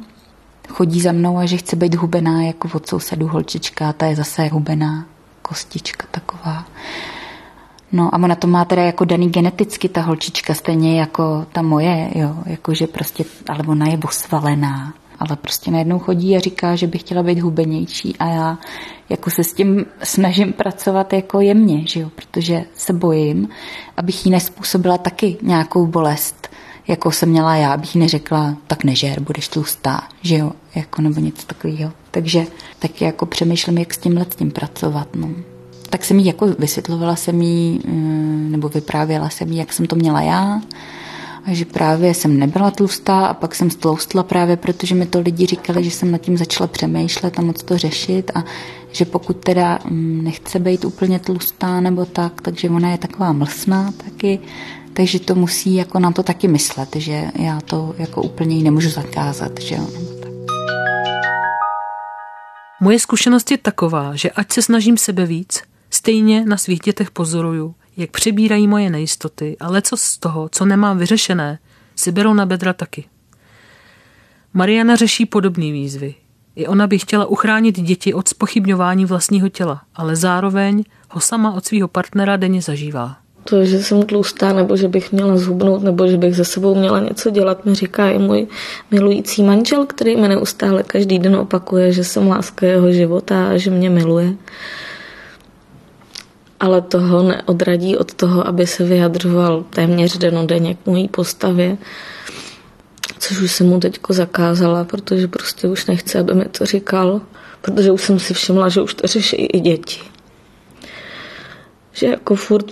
chodí 0.69 1.00
za 1.00 1.12
mnou 1.12 1.38
a 1.38 1.47
že 1.47 1.57
chce 1.57 1.76
být 1.76 1.95
hubená 1.95 2.43
jako 2.43 2.69
od 2.75 2.87
sousedu 2.87 3.26
holčička, 3.26 3.93
ta 3.93 4.07
je 4.07 4.16
zase 4.16 4.49
hubená 4.49 5.07
kostička 5.43 6.07
taková. 6.11 6.64
No 7.93 8.14
a 8.14 8.19
ona 8.19 8.35
to 8.35 8.47
má 8.47 8.64
teda 8.64 8.83
jako 8.83 9.04
daný 9.04 9.31
geneticky, 9.31 9.88
ta 9.88 10.00
holčička, 10.00 10.54
stejně 10.54 11.00
jako 11.00 11.47
ta 11.52 11.62
moje, 11.62 12.11
jo, 12.14 12.37
jakože 12.47 12.87
prostě, 12.87 13.25
ale 13.49 13.64
ona 13.66 13.87
je 13.87 13.99
osvalená 14.09 14.95
ale 15.28 15.37
prostě 15.37 15.71
najednou 15.71 15.99
chodí 15.99 16.37
a 16.37 16.40
říká, 16.40 16.76
že 16.76 16.87
by 16.87 16.99
chtěla 16.99 17.23
být 17.23 17.40
hubenější 17.40 18.16
a 18.16 18.28
já 18.28 18.59
jako 19.09 19.31
se 19.31 19.45
s 19.45 19.52
tím 19.52 19.87
snažím 20.02 20.52
pracovat 20.52 21.12
jako 21.12 21.40
jemně, 21.40 21.87
že 21.87 22.00
jo, 22.00 22.11
protože 22.14 22.64
se 22.75 22.93
bojím, 22.93 23.49
abych 23.97 24.26
jí 24.26 24.33
nespůsobila 24.33 24.99
taky 24.99 25.37
nějakou 25.43 25.87
bolest, 25.87 26.49
jako 26.88 27.12
jsem 27.12 27.28
měla 27.28 27.57
já, 27.57 27.73
abych 27.73 27.95
jí 27.95 28.00
neřekla, 28.00 28.57
tak 28.66 28.85
nežer, 28.85 29.21
budeš 29.21 29.49
tlustá, 29.49 30.00
že 30.23 30.37
jo, 30.37 30.52
jako 30.75 31.02
nebo 31.02 31.21
něco 31.21 31.47
takového. 31.47 31.93
Takže 32.11 32.47
taky 32.78 33.04
jako 33.04 33.26
přemýšlím, 33.26 33.78
jak 33.78 33.95
s 33.95 33.99
tímhle 33.99 34.26
s 34.31 34.37
tím 34.37 34.50
pracovat, 34.50 35.09
no. 35.14 35.31
Tak 35.90 36.04
jsem 36.04 36.19
jí 36.19 36.26
jako 36.26 36.47
vysvětlovala 36.47 37.16
jsem 37.16 37.43
jí, 37.43 37.81
eh, 37.85 37.90
nebo 38.50 38.69
vyprávěla 38.69 39.28
jsem 39.28 39.52
jí, 39.52 39.59
jak 39.59 39.73
jsem 39.73 39.87
to 39.87 39.97
měla 39.97 40.23
já, 40.23 40.61
a 41.46 41.54
že 41.54 41.64
právě 41.64 42.14
jsem 42.14 42.38
nebyla 42.38 42.70
tlustá 42.70 43.26
a 43.26 43.34
pak 43.34 43.54
jsem 43.54 43.70
stloustla 43.70 44.22
právě, 44.22 44.56
protože 44.56 44.94
mi 44.94 45.06
to 45.06 45.20
lidi 45.20 45.46
říkali, 45.46 45.84
že 45.84 45.90
jsem 45.90 46.10
nad 46.10 46.18
tím 46.18 46.36
začala 46.36 46.66
přemýšlet 46.66 47.38
a 47.38 47.42
moc 47.42 47.62
to 47.62 47.78
řešit 47.78 48.30
a 48.35 48.44
že 48.92 49.04
pokud 49.04 49.37
teda 49.37 49.78
mm, 49.85 50.24
nechce 50.24 50.59
být 50.59 50.85
úplně 50.85 51.18
tlustá 51.18 51.80
nebo 51.80 52.04
tak, 52.04 52.40
takže 52.40 52.70
ona 52.70 52.90
je 52.90 52.98
taková 52.98 53.33
mlsná 53.33 53.92
taky, 53.92 54.40
takže 54.92 55.20
to 55.20 55.35
musí 55.35 55.74
jako 55.74 55.98
na 55.98 56.12
to 56.12 56.22
taky 56.22 56.48
myslet, 56.48 56.96
že 56.96 57.30
já 57.38 57.61
to 57.61 57.94
jako 57.98 58.22
úplně 58.22 58.57
jí 58.57 58.62
nemůžu 58.62 58.90
zakázat, 58.90 59.61
že 59.61 59.74
jo. 59.74 59.88
Moje 62.80 62.98
zkušenost 62.98 63.50
je 63.50 63.59
taková, 63.59 64.16
že 64.16 64.30
ať 64.30 64.52
se 64.52 64.62
snažím 64.62 64.96
sebe 64.96 65.26
víc, 65.26 65.62
stejně 65.90 66.44
na 66.44 66.57
svých 66.57 66.80
dětech 66.80 67.11
pozoruju, 67.11 67.74
jak 67.96 68.11
přebírají 68.11 68.68
moje 68.68 68.90
nejistoty 68.90 69.57
ale 69.61 69.83
co 69.83 69.96
z 69.96 70.18
toho, 70.18 70.48
co 70.52 70.64
nemám 70.64 70.98
vyřešené, 70.98 71.59
si 71.96 72.12
berou 72.12 72.35
na 72.35 72.46
bedra 72.46 72.72
taky. 72.72 73.04
Mariana 74.54 74.96
řeší 74.96 75.26
podobné 75.26 75.72
výzvy. 75.72 76.14
I 76.57 76.66
ona 76.66 76.87
by 76.87 76.98
chtěla 76.98 77.26
uchránit 77.26 77.80
děti 77.80 78.14
od 78.14 78.28
spochybňování 78.28 79.04
vlastního 79.04 79.48
těla, 79.48 79.83
ale 79.94 80.16
zároveň 80.16 80.85
ho 81.11 81.20
sama 81.20 81.52
od 81.52 81.64
svého 81.64 81.88
partnera 81.88 82.37
denně 82.37 82.62
zažívá. 82.62 83.16
To, 83.44 83.64
že 83.64 83.83
jsem 83.83 84.02
tlustá, 84.02 84.52
nebo 84.52 84.76
že 84.76 84.88
bych 84.88 85.12
měla 85.12 85.37
zhubnout, 85.37 85.83
nebo 85.83 86.09
že 86.09 86.16
bych 86.16 86.37
za 86.37 86.44
sebou 86.44 86.74
měla 86.74 87.00
něco 87.00 87.30
dělat, 87.30 87.64
mi 87.64 87.74
říká 87.74 88.11
i 88.11 88.18
můj 88.18 88.46
milující 88.90 89.42
manžel, 89.42 89.87
který 89.87 90.16
mi 90.16 90.28
neustále 90.28 90.83
každý 90.83 91.18
den 91.18 91.37
opakuje, 91.37 91.92
že 91.92 92.04
jsem 92.04 92.28
láska 92.28 92.66
jeho 92.66 92.92
života 92.92 93.48
a 93.48 93.57
že 93.57 93.70
mě 93.70 93.90
miluje 93.90 94.35
ale 96.64 96.83
toho 96.83 97.22
neodradí 97.22 97.96
od 97.96 98.14
toho, 98.14 98.48
aby 98.48 98.66
se 98.66 98.85
vyjadřoval 98.85 99.64
téměř 99.70 100.18
denodenně 100.18 100.74
k 100.74 100.87
mojí 100.87 101.09
postavě, 101.09 101.77
což 103.18 103.40
už 103.40 103.53
jsem 103.53 103.66
mu 103.68 103.81
teďko 103.81 104.12
zakázala, 104.12 104.85
protože 104.85 105.29
prostě 105.29 105.68
už 105.68 105.87
nechce, 105.87 106.18
aby 106.18 106.35
mi 106.35 106.44
to 106.44 106.66
říkal, 106.66 107.20
protože 107.61 107.90
už 107.90 108.03
jsem 108.03 108.18
si 108.18 108.35
všimla, 108.35 108.68
že 108.68 108.81
už 108.81 108.94
to 108.94 109.07
řeší 109.07 109.37
i 109.37 109.61
děti. 109.61 110.00
Že 111.92 112.07
jako 112.07 112.35
furt 112.35 112.66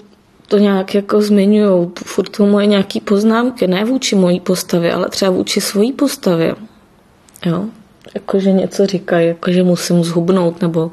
to 0.48 0.59
nějak 0.59 0.94
jako 0.94 1.22
zmiňují, 1.22 1.90
furt 2.05 2.28
to 2.28 2.46
moje 2.46 2.66
nějaký 2.66 3.00
poznámky, 3.00 3.66
ne 3.66 3.85
vůči 3.85 4.16
mojí 4.16 4.40
postavě, 4.40 4.92
ale 4.92 5.09
třeba 5.09 5.31
vůči 5.31 5.61
svojí 5.61 5.92
postavě. 5.92 6.55
Jo? 7.46 7.64
Jakože 8.14 8.52
něco 8.52 8.87
říkají, 8.87 9.28
jakože 9.28 9.62
musím 9.62 10.05
zhubnout, 10.05 10.62
nebo 10.62 10.90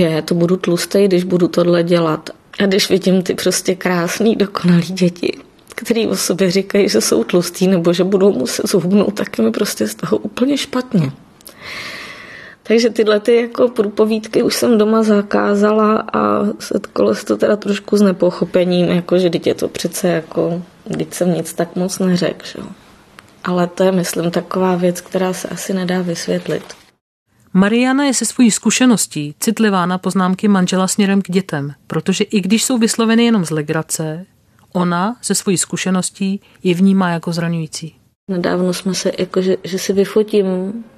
je, 0.00 0.22
to 0.22 0.34
budu 0.34 0.56
tlustý, 0.56 1.04
když 1.04 1.24
budu 1.24 1.48
tohle 1.48 1.82
dělat. 1.82 2.30
A 2.60 2.66
když 2.66 2.90
vidím 2.90 3.22
ty 3.22 3.34
prostě 3.34 3.74
krásný, 3.74 4.36
dokonalý 4.36 4.86
děti, 4.86 5.38
který 5.74 6.06
o 6.06 6.16
sobě 6.16 6.50
říkají, 6.50 6.88
že 6.88 7.00
jsou 7.00 7.24
tlustý 7.24 7.68
nebo 7.68 7.92
že 7.92 8.04
budou 8.04 8.32
muset 8.32 8.68
zhubnout, 8.68 9.14
tak 9.14 9.38
mi 9.38 9.50
prostě 9.50 9.88
z 9.88 9.94
toho 9.94 10.16
úplně 10.16 10.56
špatně. 10.56 11.12
Takže 12.62 12.90
tyhle 12.90 13.20
ty 13.20 13.36
jako 13.36 13.68
průpovídky 13.68 14.42
už 14.42 14.54
jsem 14.54 14.78
doma 14.78 15.02
zakázala 15.02 16.04
a 16.12 16.46
setkalo 16.58 17.14
se 17.14 17.26
to 17.26 17.36
teda 17.36 17.56
trošku 17.56 17.96
s 17.96 18.02
nepochopením, 18.02 18.86
jako 18.86 19.18
že 19.18 19.30
je 19.46 19.54
to 19.54 19.68
přece 19.68 20.08
jako, 20.08 20.62
teď 20.98 21.14
jsem 21.14 21.34
nic 21.34 21.52
tak 21.52 21.76
moc 21.76 21.98
neřekl? 21.98 22.60
Ale 23.44 23.66
to 23.66 23.82
je, 23.82 23.92
myslím, 23.92 24.30
taková 24.30 24.76
věc, 24.76 25.00
která 25.00 25.32
se 25.32 25.48
asi 25.48 25.74
nedá 25.74 26.02
vysvětlit. 26.02 26.62
Mariana 27.52 28.04
je 28.04 28.14
se 28.14 28.24
svojí 28.24 28.50
zkušeností 28.50 29.34
citlivá 29.40 29.86
na 29.86 29.98
poznámky 29.98 30.48
manžela 30.48 30.88
směrem 30.88 31.22
k 31.22 31.30
dětem, 31.30 31.74
protože 31.86 32.24
i 32.24 32.40
když 32.40 32.64
jsou 32.64 32.78
vysloveny 32.78 33.24
jenom 33.24 33.44
z 33.44 33.50
legrace, 33.50 34.26
ona 34.72 35.16
se 35.22 35.34
svojí 35.34 35.58
zkušeností 35.58 36.40
je 36.62 36.74
vnímá 36.74 37.10
jako 37.10 37.32
zraňující. 37.32 37.94
Nedávno 38.28 38.74
jsme 38.74 38.94
se, 38.94 39.12
jakože, 39.18 39.56
že 39.64 39.78
si 39.78 39.92
vyfotím 39.92 40.46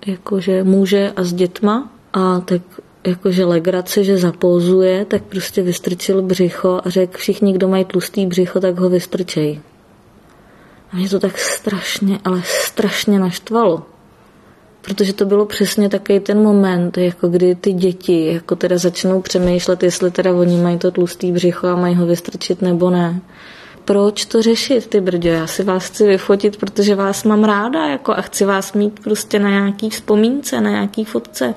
jakože 0.07 0.65
muže 0.65 1.13
a 1.17 1.25
s 1.25 1.33
dětma 1.33 1.93
a 2.13 2.41
tak 2.41 2.63
jakože 3.07 3.45
legrace, 3.45 4.05
že 4.05 4.19
zapózuje, 4.19 5.05
tak 5.05 5.23
prostě 5.23 5.63
vystrčil 5.63 6.23
břicho 6.23 6.81
a 6.85 6.91
řekl, 6.91 7.19
všichni, 7.19 7.53
kdo 7.53 7.69
mají 7.69 7.85
tlustý 7.85 8.27
břicho, 8.27 8.61
tak 8.61 8.79
ho 8.79 8.89
vystrčej. 8.89 9.61
A 10.93 10.97
mě 10.97 11.09
to 11.09 11.21
tak 11.21 11.39
strašně, 11.39 12.19
ale 12.25 12.43
strašně 12.45 13.19
naštvalo 13.19 13.92
protože 14.83 15.13
to 15.13 15.25
bylo 15.25 15.47
přesně 15.47 15.89
takový 15.89 16.21
ten 16.21 16.43
moment, 16.43 16.99
jako 16.99 17.29
kdy 17.29 17.55
ty 17.55 17.73
děti 17.73 18.33
jako 18.33 18.57
teda 18.57 18.79
začnou 18.79 19.21
přemýšlet, 19.21 19.83
jestli 19.83 20.11
teda 20.11 20.33
oni 20.33 20.63
mají 20.63 20.79
to 20.79 20.91
tlustý 20.91 21.33
břicho 21.33 21.67
a 21.67 21.77
mají 21.77 21.95
ho 21.95 22.07
vystrčit 22.07 22.63
nebo 22.63 22.91
ne. 22.91 23.21
Proč 23.85 24.25
to 24.25 24.43
řešit, 24.43 24.87
ty 24.87 25.01
brdě? 25.01 25.29
Já 25.29 25.47
si 25.47 25.65
vás 25.65 25.87
chci 25.87 26.07
vyfotit, 26.07 26.57
protože 26.57 26.95
vás 26.95 27.25
mám 27.25 27.45
ráda 27.45 27.87
jako 27.87 28.13
a 28.13 28.23
chci 28.23 28.45
vás 28.45 28.73
mít 28.73 29.01
prostě 29.01 29.39
na 29.39 29.51
nějaký 29.51 29.91
vzpomínce, 29.91 30.61
na 30.61 30.71
nějaký 30.71 31.05
fotce. 31.05 31.55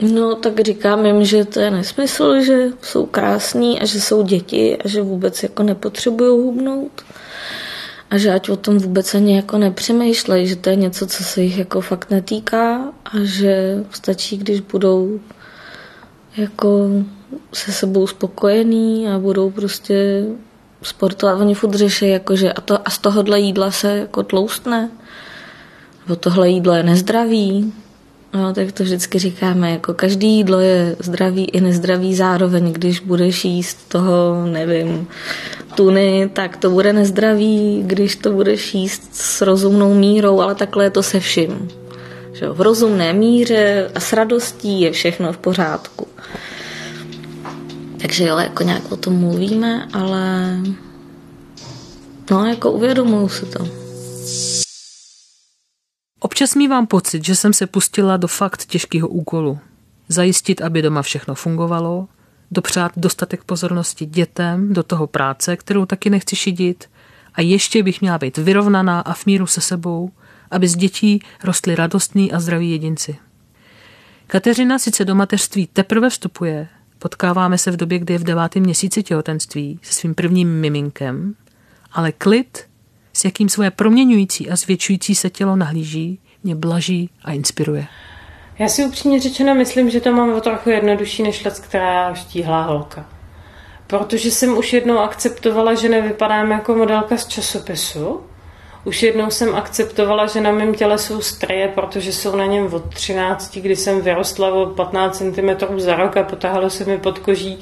No, 0.00 0.34
tak 0.34 0.60
říkám 0.60 1.06
jim, 1.06 1.24
že 1.24 1.44
to 1.44 1.60
je 1.60 1.70
nesmysl, 1.70 2.40
že 2.40 2.68
jsou 2.82 3.06
krásní 3.06 3.80
a 3.80 3.86
že 3.86 4.00
jsou 4.00 4.22
děti 4.22 4.76
a 4.84 4.88
že 4.88 5.02
vůbec 5.02 5.42
jako 5.42 5.62
nepotřebují 5.62 6.30
hubnout 6.30 7.02
a 8.12 8.18
že 8.18 8.32
ať 8.32 8.48
o 8.48 8.56
tom 8.56 8.78
vůbec 8.78 9.14
ani 9.14 9.36
jako 9.36 9.58
nepřemýšlej, 9.58 10.46
že 10.46 10.56
to 10.56 10.70
je 10.70 10.76
něco, 10.76 11.06
co 11.06 11.24
se 11.24 11.42
jich 11.42 11.58
jako 11.58 11.80
fakt 11.80 12.10
netýká 12.10 12.92
a 13.04 13.10
že 13.22 13.84
stačí, 13.90 14.36
když 14.36 14.60
budou 14.60 15.20
jako 16.36 16.88
se 17.52 17.72
sebou 17.72 18.06
spokojený 18.06 19.08
a 19.08 19.18
budou 19.18 19.50
prostě 19.50 20.24
sportovat. 20.82 21.40
Oni 21.40 21.54
furt 21.54 21.74
řeší, 21.74 22.08
jakože 22.08 22.52
a, 22.52 22.60
to, 22.60 22.88
a 22.88 22.90
z 22.90 22.98
tohohle 22.98 23.40
jídla 23.40 23.70
se 23.70 23.96
jako 23.96 24.22
tloustne. 24.22 24.90
Nebo 26.06 26.16
tohle 26.16 26.48
jídlo 26.48 26.74
je 26.74 26.82
nezdravý. 26.82 27.72
No, 28.34 28.52
tak 28.52 28.72
to 28.72 28.82
vždycky 28.82 29.18
říkáme, 29.18 29.70
jako 29.70 29.94
každý 29.94 30.36
jídlo 30.36 30.60
je 30.60 30.96
zdravý 30.98 31.44
i 31.44 31.60
nezdravý 31.60 32.14
zároveň, 32.14 32.72
když 32.72 33.00
budeš 33.00 33.44
jíst 33.44 33.88
toho, 33.88 34.46
nevím, 34.46 35.08
tuny, 35.74 36.30
tak 36.32 36.56
to 36.56 36.70
bude 36.70 36.92
nezdravý, 36.92 37.82
když 37.86 38.16
to 38.16 38.32
budeš 38.32 38.74
jíst 38.74 39.14
s 39.14 39.40
rozumnou 39.40 39.94
mírou, 39.94 40.40
ale 40.40 40.54
takhle 40.54 40.84
je 40.84 40.90
to 40.90 41.02
se 41.02 41.20
vším. 41.20 41.68
Že 42.32 42.48
v 42.48 42.60
rozumné 42.60 43.12
míře 43.12 43.90
a 43.94 44.00
s 44.00 44.12
radostí 44.12 44.80
je 44.80 44.92
všechno 44.92 45.32
v 45.32 45.38
pořádku. 45.38 46.08
Takže 48.00 48.24
jo, 48.24 48.38
jako 48.38 48.62
nějak 48.62 48.92
o 48.92 48.96
tom 48.96 49.14
mluvíme, 49.14 49.88
ale 49.92 50.56
no, 52.30 52.46
jako 52.46 52.70
uvědomuju 52.70 53.28
si 53.28 53.46
to. 53.46 53.68
Občas 56.20 56.54
mývám 56.54 56.86
pocit, 56.86 57.24
že 57.24 57.36
jsem 57.36 57.52
se 57.52 57.66
pustila 57.66 58.16
do 58.16 58.28
fakt 58.28 58.66
těžkého 58.66 59.08
úkolu. 59.08 59.58
Zajistit, 60.08 60.62
aby 60.62 60.82
doma 60.82 61.02
všechno 61.02 61.34
fungovalo, 61.34 62.08
dopřát 62.52 62.92
dostatek 62.96 63.44
pozornosti 63.44 64.06
dětem, 64.06 64.72
do 64.72 64.82
toho 64.82 65.06
práce, 65.06 65.56
kterou 65.56 65.86
taky 65.86 66.10
nechci 66.10 66.36
šidit, 66.36 66.90
a 67.34 67.40
ještě 67.40 67.82
bych 67.82 68.00
měla 68.00 68.18
být 68.18 68.36
vyrovnaná 68.36 69.00
a 69.00 69.14
v 69.14 69.26
míru 69.26 69.46
se 69.46 69.60
sebou, 69.60 70.10
aby 70.50 70.68
z 70.68 70.76
dětí 70.76 71.22
rostly 71.44 71.74
radostní 71.74 72.32
a 72.32 72.40
zdraví 72.40 72.70
jedinci. 72.70 73.16
Kateřina 74.26 74.78
sice 74.78 75.04
do 75.04 75.14
mateřství 75.14 75.66
teprve 75.72 76.10
vstupuje, 76.10 76.68
potkáváme 76.98 77.58
se 77.58 77.70
v 77.70 77.76
době, 77.76 77.98
kdy 77.98 78.14
je 78.14 78.18
v 78.18 78.24
devátém 78.24 78.62
měsíci 78.62 79.02
těhotenství 79.02 79.80
se 79.82 79.92
svým 79.92 80.14
prvním 80.14 80.60
miminkem, 80.60 81.34
ale 81.92 82.12
klid, 82.12 82.58
s 83.12 83.24
jakým 83.24 83.48
svoje 83.48 83.70
proměňující 83.70 84.50
a 84.50 84.56
zvětšující 84.56 85.14
se 85.14 85.30
tělo 85.30 85.56
nahlíží, 85.56 86.18
mě 86.44 86.54
blaží 86.54 87.10
a 87.24 87.32
inspiruje. 87.32 87.86
Já 88.62 88.68
si 88.68 88.84
upřímně 88.84 89.20
řečeno 89.20 89.54
myslím, 89.54 89.90
že 89.90 90.00
to 90.00 90.12
mám 90.12 90.34
o 90.34 90.40
trochu 90.40 90.70
jednodušší 90.70 91.22
než 91.22 91.44
let, 91.44 91.58
která 91.58 92.14
štíhlá 92.14 92.62
holka. 92.62 93.06
Protože 93.86 94.30
jsem 94.30 94.58
už 94.58 94.72
jednou 94.72 94.98
akceptovala, 94.98 95.74
že 95.74 95.88
nevypadám 95.88 96.50
jako 96.50 96.74
modelka 96.74 97.16
z 97.16 97.26
časopisu. 97.26 98.20
Už 98.84 99.02
jednou 99.02 99.30
jsem 99.30 99.54
akceptovala, 99.54 100.26
že 100.26 100.40
na 100.40 100.52
mém 100.52 100.74
těle 100.74 100.98
jsou 100.98 101.20
straje, 101.20 101.68
protože 101.68 102.12
jsou 102.12 102.36
na 102.36 102.46
něm 102.46 102.74
od 102.74 102.94
13, 102.94 103.56
kdy 103.56 103.76
jsem 103.76 104.00
vyrostla 104.00 104.52
o 104.54 104.66
15 104.66 105.18
cm 105.18 105.78
za 105.78 105.96
rok 105.96 106.16
a 106.16 106.22
potahalo 106.22 106.70
se 106.70 106.84
mi 106.84 106.98
pod 106.98 107.18
koží 107.18 107.58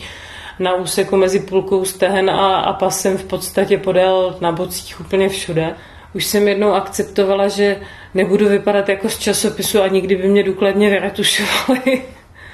na 0.58 0.74
úseku 0.74 1.16
mezi 1.16 1.40
půlkou 1.40 1.84
stehen 1.84 2.30
a, 2.30 2.56
a 2.56 2.72
pasem 2.72 3.18
v 3.18 3.24
podstatě 3.24 3.78
podél 3.78 4.36
na 4.40 4.52
bocích 4.52 5.00
úplně 5.00 5.28
všude. 5.28 5.74
Už 6.14 6.26
jsem 6.26 6.48
jednou 6.48 6.72
akceptovala, 6.72 7.48
že 7.48 7.80
nebudu 8.14 8.48
vypadat 8.48 8.88
jako 8.88 9.08
z 9.08 9.18
časopisu 9.18 9.82
a 9.82 9.88
nikdy 9.88 10.16
by 10.16 10.28
mě 10.28 10.42
důkladně 10.42 10.90
vyretušovali. 10.90 12.02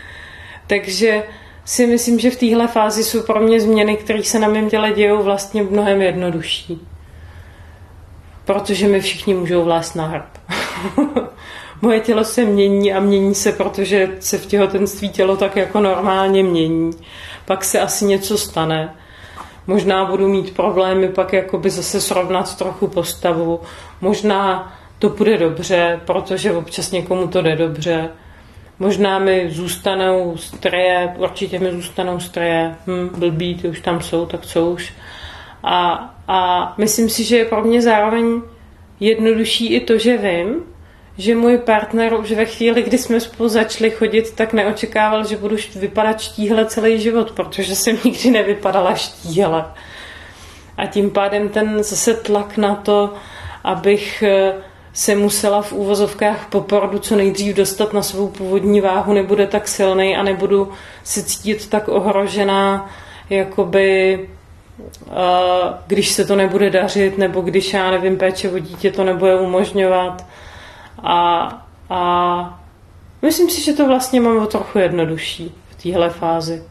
Takže 0.66 1.22
si 1.64 1.86
myslím, 1.86 2.18
že 2.18 2.30
v 2.30 2.36
téhle 2.36 2.68
fázi 2.68 3.04
jsou 3.04 3.22
pro 3.22 3.40
mě 3.40 3.60
změny, 3.60 3.96
které 3.96 4.22
se 4.22 4.38
na 4.38 4.48
mém 4.48 4.70
těle 4.70 4.92
dějou 4.92 5.22
vlastně 5.22 5.62
mnohem 5.62 6.02
jednodušší. 6.02 6.86
Protože 8.44 8.88
mi 8.88 9.00
všichni 9.00 9.34
můžou 9.34 9.64
vlézt 9.64 9.96
na 9.96 10.06
hrb. 10.06 10.38
Moje 11.82 12.00
tělo 12.00 12.24
se 12.24 12.44
mění 12.44 12.92
a 12.92 13.00
mění 13.00 13.34
se, 13.34 13.52
protože 13.52 14.10
se 14.20 14.38
v 14.38 14.46
těhotenství 14.46 15.08
tělo 15.08 15.36
tak 15.36 15.56
jako 15.56 15.80
normálně 15.80 16.42
mění. 16.42 16.90
Pak 17.44 17.64
se 17.64 17.80
asi 17.80 18.04
něco 18.04 18.38
stane. 18.38 18.94
Možná 19.66 20.04
budu 20.04 20.28
mít 20.28 20.54
problémy 20.56 21.08
pak 21.08 21.32
jakoby 21.32 21.70
zase 21.70 22.00
srovnat 22.00 22.58
trochu 22.58 22.86
postavu. 22.86 23.60
Možná 24.00 24.72
to 24.98 25.08
bude 25.08 25.38
dobře, 25.38 26.00
protože 26.04 26.52
občas 26.52 26.90
někomu 26.90 27.26
to 27.26 27.42
jde 27.42 27.56
dobře. 27.56 28.08
Možná 28.78 29.18
mi 29.18 29.50
zůstanou 29.50 30.36
stroje, 30.36 31.14
určitě 31.16 31.58
mi 31.58 31.72
zůstanou 31.72 32.20
stroje, 32.20 32.74
hm, 32.86 33.10
blbý, 33.18 33.54
ty 33.54 33.68
už 33.68 33.80
tam 33.80 34.00
jsou, 34.00 34.26
tak 34.26 34.46
co 34.46 34.66
už. 34.66 34.92
A, 35.62 36.10
a 36.28 36.74
myslím 36.78 37.08
si, 37.08 37.24
že 37.24 37.36
je 37.36 37.44
pro 37.44 37.64
mě 37.64 37.82
zároveň 37.82 38.42
jednodušší 39.00 39.74
i 39.74 39.80
to, 39.80 39.98
že 39.98 40.16
vím, 40.16 40.62
že 41.18 41.34
můj 41.34 41.58
partner 41.58 42.14
už 42.14 42.32
ve 42.32 42.44
chvíli, 42.44 42.82
kdy 42.82 42.98
jsme 42.98 43.20
spolu 43.20 43.48
začali 43.48 43.90
chodit, 43.90 44.30
tak 44.34 44.52
neočekával, 44.52 45.26
že 45.26 45.36
budu 45.36 45.56
vypadat 45.76 46.20
štíhle 46.20 46.66
celý 46.66 47.00
život, 47.00 47.30
protože 47.30 47.76
jsem 47.76 47.98
nikdy 48.04 48.30
nevypadala 48.30 48.94
štíhle. 48.94 49.64
A 50.76 50.86
tím 50.86 51.10
pádem 51.10 51.48
ten 51.48 51.82
zase 51.82 52.14
tlak 52.14 52.56
na 52.56 52.74
to, 52.74 53.14
abych 53.64 54.22
eh, 54.22 54.54
se 54.92 55.14
musela 55.14 55.62
v 55.62 55.72
úvozovkách 55.72 56.46
po 56.50 56.60
porodu 56.60 56.98
co 56.98 57.16
nejdřív 57.16 57.56
dostat 57.56 57.92
na 57.92 58.02
svou 58.02 58.28
původní 58.28 58.80
váhu, 58.80 59.12
nebude 59.12 59.46
tak 59.46 59.68
silný 59.68 60.16
a 60.16 60.22
nebudu 60.22 60.72
se 61.04 61.22
cítit 61.22 61.70
tak 61.70 61.88
ohrožená, 61.88 62.90
jakoby 63.30 64.20
eh, 65.06 65.12
když 65.86 66.08
se 66.08 66.24
to 66.24 66.36
nebude 66.36 66.70
dařit, 66.70 67.18
nebo 67.18 67.40
když 67.40 67.72
já 67.72 67.90
nevím, 67.90 68.16
péče 68.16 68.50
o 68.50 68.58
dítě 68.58 68.92
to 68.92 69.04
nebude 69.04 69.36
umožňovat. 69.36 70.24
A, 70.98 71.48
a 71.90 72.60
myslím 73.22 73.50
si, 73.50 73.64
že 73.64 73.72
to 73.72 73.86
vlastně 73.86 74.20
mám 74.20 74.36
o 74.36 74.46
trochu 74.46 74.78
jednodušší 74.78 75.54
v 75.68 75.82
téhle 75.82 76.10
fázi. 76.10 76.62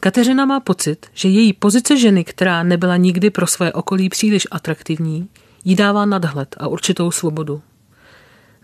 Kateřina 0.00 0.44
má 0.44 0.60
pocit, 0.60 1.06
že 1.14 1.28
její 1.28 1.52
pozice 1.52 1.96
ženy, 1.96 2.24
která 2.24 2.62
nebyla 2.62 2.96
nikdy 2.96 3.30
pro 3.30 3.46
své 3.46 3.72
okolí 3.72 4.08
příliš 4.08 4.46
atraktivní, 4.50 5.28
jí 5.64 5.76
dává 5.76 6.04
nadhled 6.04 6.56
a 6.58 6.68
určitou 6.68 7.10
svobodu. 7.10 7.62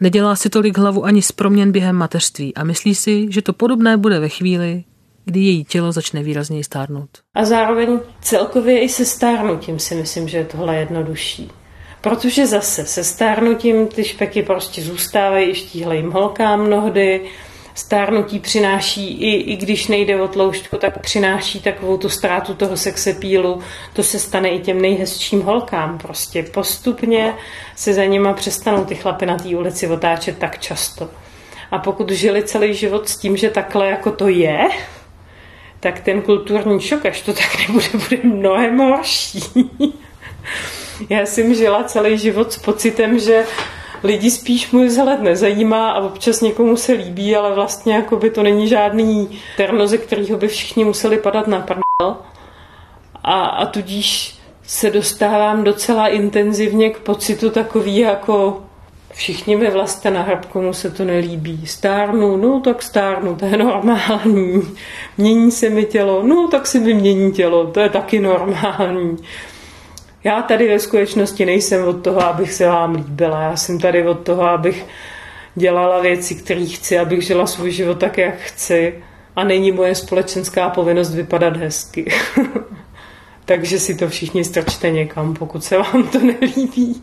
Nedělá 0.00 0.36
si 0.36 0.50
tolik 0.50 0.78
hlavu 0.78 1.04
ani 1.04 1.22
z 1.22 1.32
proměn 1.32 1.72
během 1.72 1.96
mateřství 1.96 2.54
a 2.54 2.64
myslí 2.64 2.94
si, 2.94 3.26
že 3.30 3.42
to 3.42 3.52
podobné 3.52 3.96
bude 3.96 4.20
ve 4.20 4.28
chvíli, 4.28 4.84
kdy 5.24 5.40
její 5.40 5.64
tělo 5.64 5.92
začne 5.92 6.22
výrazněji 6.22 6.64
stárnout. 6.64 7.10
A 7.34 7.44
zároveň 7.44 8.00
celkově 8.20 8.80
i 8.80 8.88
se 8.88 9.04
stárnutím 9.04 9.78
si 9.78 9.94
myslím, 9.94 10.28
že 10.28 10.38
je 10.38 10.44
tohle 10.44 10.76
jednodušší. 10.76 11.50
Protože 12.06 12.46
zase 12.46 12.84
se 12.86 13.04
stárnutím 13.04 13.86
ty 13.86 14.04
špeky 14.04 14.42
prostě 14.42 14.82
zůstávají 14.82 15.54
štíhlejím 15.54 16.10
holkám 16.10 16.66
mnohdy, 16.66 17.20
stárnutí 17.74 18.38
přináší, 18.38 19.18
i, 19.20 19.52
i 19.52 19.56
když 19.56 19.88
nejde 19.88 20.20
o 20.20 20.28
tloušťku, 20.28 20.76
tak 20.76 21.00
přináší 21.00 21.60
takovou 21.60 21.96
tu 21.96 22.08
ztrátu 22.08 22.54
toho 22.54 22.76
sexepílu. 22.76 23.60
To 23.92 24.02
se 24.02 24.18
stane 24.18 24.48
i 24.48 24.58
těm 24.58 24.82
nejhezčím 24.82 25.42
holkám. 25.42 25.98
Prostě 25.98 26.42
postupně 26.42 27.34
se 27.76 27.94
za 27.94 28.04
nima 28.04 28.32
přestanou 28.32 28.84
ty 28.84 28.94
chlapy 28.94 29.26
na 29.26 29.36
té 29.36 29.48
ulici 29.48 29.88
otáčet 29.88 30.38
tak 30.38 30.58
často. 30.58 31.10
A 31.70 31.78
pokud 31.78 32.10
žili 32.10 32.42
celý 32.42 32.74
život 32.74 33.08
s 33.08 33.18
tím, 33.18 33.36
že 33.36 33.50
takhle 33.50 33.86
jako 33.86 34.10
to 34.10 34.28
je, 34.28 34.68
tak 35.80 36.00
ten 36.00 36.22
kulturní 36.22 36.80
šok, 36.80 37.06
až 37.06 37.20
to 37.20 37.32
tak 37.32 37.58
nebude, 37.58 37.88
bude 37.92 38.18
mnohem 38.22 38.78
horší. 38.78 39.42
Já 41.10 41.26
jsem 41.26 41.54
žila 41.54 41.84
celý 41.84 42.18
život 42.18 42.52
s 42.52 42.58
pocitem, 42.58 43.18
že 43.18 43.44
lidi 44.02 44.30
spíš 44.30 44.70
můj 44.70 44.86
vzhled 44.86 45.22
nezajímá 45.22 45.90
a 45.90 46.00
občas 46.00 46.40
někomu 46.40 46.76
se 46.76 46.92
líbí, 46.92 47.36
ale 47.36 47.54
vlastně 47.54 47.94
jako 47.94 48.16
by 48.16 48.30
to 48.30 48.42
není 48.42 48.68
žádný 48.68 49.38
terno, 49.56 49.86
ze 49.86 49.98
kterého 49.98 50.38
by 50.38 50.48
všichni 50.48 50.84
museli 50.84 51.18
padat 51.18 51.46
na 51.46 51.60
prdel. 51.60 52.16
A, 53.24 53.40
a 53.40 53.66
tudíž 53.66 54.38
se 54.62 54.90
dostávám 54.90 55.64
docela 55.64 56.08
intenzivně 56.08 56.90
k 56.90 56.98
pocitu 56.98 57.50
takový 57.50 57.98
jako 57.98 58.62
všichni 59.12 59.56
mi 59.56 59.70
vlastně 59.70 60.10
na 60.10 60.22
hrb, 60.22 60.44
komu 60.46 60.72
se 60.72 60.90
to 60.90 61.04
nelíbí. 61.04 61.66
Stárnu, 61.66 62.36
no 62.36 62.60
tak 62.60 62.82
stárnu, 62.82 63.36
to 63.36 63.44
je 63.44 63.56
normální. 63.56 64.62
Mění 65.18 65.50
se 65.50 65.68
mi 65.68 65.84
tělo, 65.84 66.22
no 66.22 66.48
tak 66.48 66.66
si 66.66 66.80
mi 66.80 66.94
mění 66.94 67.32
tělo, 67.32 67.66
to 67.66 67.80
je 67.80 67.88
taky 67.88 68.20
normální. 68.20 69.16
Já 70.26 70.42
tady 70.42 70.68
ve 70.68 70.78
skutečnosti 70.78 71.46
nejsem 71.46 71.84
od 71.84 72.02
toho, 72.02 72.26
abych 72.26 72.52
se 72.52 72.66
vám 72.66 72.94
líbila. 72.94 73.42
Já 73.42 73.56
jsem 73.56 73.78
tady 73.78 74.08
od 74.08 74.18
toho, 74.18 74.42
abych 74.42 74.86
dělala 75.54 76.00
věci, 76.00 76.34
které 76.34 76.64
chci, 76.64 76.98
abych 76.98 77.22
žila 77.22 77.46
svůj 77.46 77.70
život 77.70 77.98
tak, 77.98 78.18
jak 78.18 78.38
chci. 78.38 78.94
A 79.36 79.44
není 79.44 79.72
moje 79.72 79.94
společenská 79.94 80.70
povinnost 80.70 81.14
vypadat 81.14 81.56
hezky. 81.56 82.12
Takže 83.44 83.78
si 83.78 83.94
to 83.94 84.08
všichni 84.08 84.44
strčte 84.44 84.90
někam, 84.90 85.34
pokud 85.34 85.64
se 85.64 85.76
vám 85.76 86.08
to 86.08 86.18
nelíbí. 86.40 87.02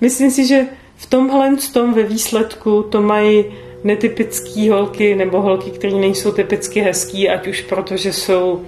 Myslím 0.00 0.30
si, 0.30 0.46
že 0.46 0.66
v 0.96 1.06
tomhle 1.06 1.56
tom 1.72 1.94
ve 1.94 2.02
výsledku 2.02 2.82
to 2.82 3.02
mají 3.02 3.44
netypické 3.84 4.70
holky 4.70 5.14
nebo 5.14 5.40
holky, 5.40 5.70
které 5.70 5.94
nejsou 5.94 6.32
typicky 6.32 6.80
hezký, 6.80 7.28
ať 7.28 7.46
už 7.46 7.60
protože 7.60 8.12
jsou 8.12 8.62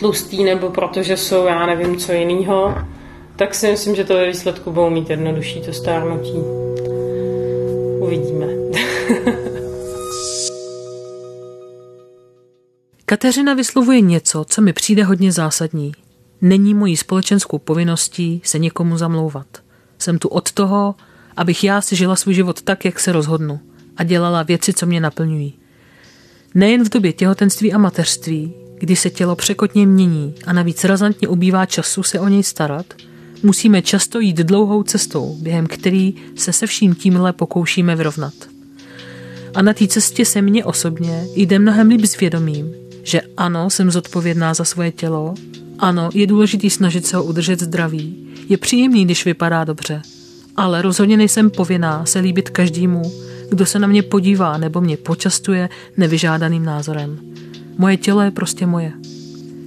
tlustý 0.00 0.44
nebo 0.44 0.70
protože 0.70 1.16
jsou, 1.16 1.46
já 1.46 1.66
nevím, 1.66 1.96
co 1.96 2.12
jiného, 2.12 2.74
tak 3.36 3.54
si 3.54 3.70
myslím, 3.70 3.94
že 3.94 4.04
to 4.04 4.14
ve 4.14 4.26
výsledku 4.26 4.70
budou 4.70 4.90
mít 4.90 5.10
jednodušší 5.10 5.60
to 5.60 5.72
stárnutí. 5.72 6.38
Uvidíme. 8.00 8.46
Kateřina 13.04 13.54
vyslovuje 13.54 14.00
něco, 14.00 14.44
co 14.48 14.62
mi 14.62 14.72
přijde 14.72 15.04
hodně 15.04 15.32
zásadní. 15.32 15.92
Není 16.40 16.74
mojí 16.74 16.96
společenskou 16.96 17.58
povinností 17.58 18.40
se 18.44 18.58
někomu 18.58 18.96
zamlouvat. 18.98 19.46
Jsem 19.98 20.18
tu 20.18 20.28
od 20.28 20.52
toho, 20.52 20.94
abych 21.36 21.64
já 21.64 21.80
si 21.80 21.96
žila 21.96 22.16
svůj 22.16 22.34
život 22.34 22.62
tak, 22.62 22.84
jak 22.84 23.00
se 23.00 23.12
rozhodnu 23.12 23.60
a 23.96 24.04
dělala 24.04 24.42
věci, 24.42 24.72
co 24.72 24.86
mě 24.86 25.00
naplňují. 25.00 25.54
Nejen 26.54 26.84
v 26.84 26.88
době 26.88 27.12
těhotenství 27.12 27.72
a 27.72 27.78
mateřství, 27.78 28.54
kdy 28.80 28.96
se 28.96 29.10
tělo 29.10 29.36
překotně 29.36 29.86
mění 29.86 30.34
a 30.46 30.52
navíc 30.52 30.84
razantně 30.84 31.28
ubývá 31.28 31.66
času 31.66 32.02
se 32.02 32.20
o 32.20 32.28
něj 32.28 32.42
starat, 32.42 32.86
musíme 33.42 33.82
často 33.82 34.20
jít 34.20 34.36
dlouhou 34.36 34.82
cestou, 34.82 35.36
během 35.42 35.66
který 35.66 36.14
se 36.36 36.52
se 36.52 36.66
vším 36.66 36.94
tímhle 36.94 37.32
pokoušíme 37.32 37.96
vyrovnat. 37.96 38.34
A 39.54 39.62
na 39.62 39.72
té 39.72 39.86
cestě 39.86 40.24
se 40.24 40.42
mně 40.42 40.64
osobně 40.64 41.26
jde 41.36 41.58
mnohem 41.58 41.88
líp 41.88 42.04
s 42.04 42.18
vědomím, 42.20 42.72
že 43.02 43.20
ano, 43.36 43.70
jsem 43.70 43.90
zodpovědná 43.90 44.54
za 44.54 44.64
svoje 44.64 44.92
tělo, 44.92 45.34
ano, 45.78 46.10
je 46.14 46.26
důležitý 46.26 46.70
snažit 46.70 47.06
se 47.06 47.16
ho 47.16 47.24
udržet 47.24 47.60
zdravý, 47.60 48.28
je 48.48 48.56
příjemný, 48.56 49.04
když 49.04 49.24
vypadá 49.24 49.64
dobře, 49.64 50.02
ale 50.56 50.82
rozhodně 50.82 51.16
nejsem 51.16 51.50
povinná 51.50 52.06
se 52.06 52.18
líbit 52.18 52.50
každému, 52.50 53.02
kdo 53.50 53.66
se 53.66 53.78
na 53.78 53.86
mě 53.86 54.02
podívá 54.02 54.58
nebo 54.58 54.80
mě 54.80 54.96
počastuje 54.96 55.68
nevyžádaným 55.96 56.64
názorem. 56.64 57.18
Moje 57.78 57.96
tělo 57.96 58.20
je 58.20 58.30
prostě 58.30 58.66
moje. 58.66 58.92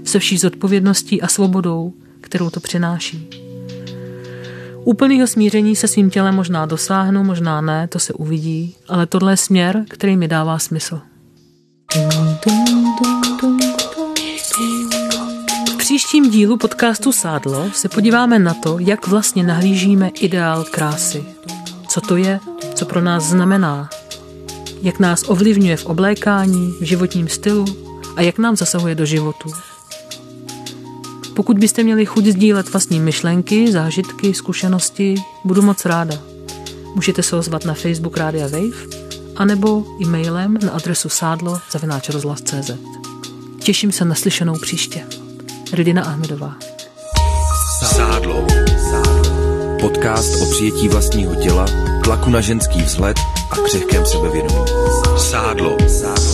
Se 0.04 0.20
vší 0.20 0.38
zodpovědností 0.38 1.22
a 1.22 1.28
svobodou, 1.28 1.94
kterou 2.22 2.50
to 2.50 2.60
přináší. 2.60 3.30
Úplného 4.84 5.28
smíření 5.28 5.76
se 5.76 5.88
svým 5.88 6.10
tělem 6.10 6.36
možná 6.36 6.66
dosáhnu, 6.66 7.24
možná 7.24 7.62
ne, 7.62 7.88
to 7.88 8.00
se 8.00 8.14
uvidí, 8.14 8.76
ale 8.88 9.06
tohle 9.06 9.34
je 9.34 9.38
směr, 9.38 9.86
který 9.90 10.18
mi 10.18 10.28
dává 10.28 10.60
smysl. 10.60 11.02
V 15.70 15.78
příštím 15.78 16.30
dílu 16.30 16.58
podcastu 16.58 17.12
Sádlo 17.12 17.72
se 17.72 17.90
podíváme 17.90 18.40
na 18.40 18.54
to, 18.54 18.80
jak 18.80 19.08
vlastně 19.08 19.44
nahlížíme 19.44 20.10
ideál 20.10 20.64
krásy. 20.72 21.24
Co 21.88 22.02
to 22.02 22.18
je, 22.18 22.40
co 22.74 22.86
pro 22.86 23.02
nás 23.02 23.24
znamená, 23.24 23.90
jak 24.82 25.00
nás 25.00 25.24
ovlivňuje 25.28 25.78
v 25.78 25.86
oblékání, 25.86 26.74
v 26.82 26.84
životním 26.84 27.28
stylu 27.28 27.66
a 28.16 28.22
jak 28.22 28.38
nám 28.38 28.56
zasahuje 28.56 28.96
do 28.96 29.06
životu. 29.06 29.52
Pokud 31.36 31.58
byste 31.58 31.84
měli 31.84 32.06
chuť 32.06 32.26
sdílet 32.26 32.70
vlastní 32.70 33.00
myšlenky, 33.00 33.72
zážitky, 33.72 34.34
zkušenosti, 34.34 35.16
budu 35.44 35.62
moc 35.62 35.86
ráda. 35.86 36.16
Můžete 36.96 37.24
se 37.24 37.36
ozvat 37.36 37.66
na 37.66 37.74
Facebook 37.74 38.18
Rádia 38.18 38.48
Wave 38.48 39.04
anebo 39.36 39.84
e-mailem 40.02 40.58
na 40.66 40.72
adresu 40.72 41.10
sádlo. 41.10 41.60
Těším 43.60 43.92
se 43.92 44.06
na 44.06 44.16
slyšenou 44.16 44.58
příště. 44.58 45.04
Redina 45.74 46.04
Ahmedová. 46.04 46.56
Sádlo. 47.84 48.48
Podcast 49.82 50.42
o 50.42 50.52
přijetí 50.52 50.88
vlastního 50.88 51.36
těla, 51.36 51.66
tlaku 52.04 52.30
na 52.30 52.42
ženský 52.42 52.82
vzhled 52.82 53.18
a 53.52 53.56
křehkém 53.56 54.06
sebevědomí. 54.06 54.83
Sádlo. 55.34 55.78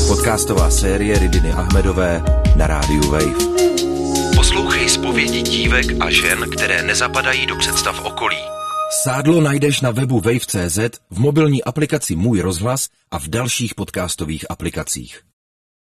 Podcastová 0.07 0.67
série 0.71 1.19
Ridiny 1.19 1.51
Ahmedové 1.51 2.23
na 2.55 2.67
rádiu 2.67 3.01
Wave. 3.11 3.39
Poslouchej 4.35 4.89
zpovědi 4.89 5.41
dívek 5.41 5.85
a 5.99 6.11
žen, 6.11 6.49
které 6.51 6.83
nezapadají 6.83 7.45
do 7.45 7.55
představ 7.55 8.05
okolí. 8.05 8.37
Sádlo 9.03 9.41
najdeš 9.41 9.81
na 9.81 9.91
webu 9.91 10.19
wave.cz, 10.19 10.79
v 11.09 11.19
mobilní 11.19 11.63
aplikaci 11.63 12.15
Můj 12.15 12.41
rozhlas 12.41 12.87
a 13.11 13.19
v 13.19 13.27
dalších 13.27 13.75
podcastových 13.75 14.51
aplikacích. 14.51 15.28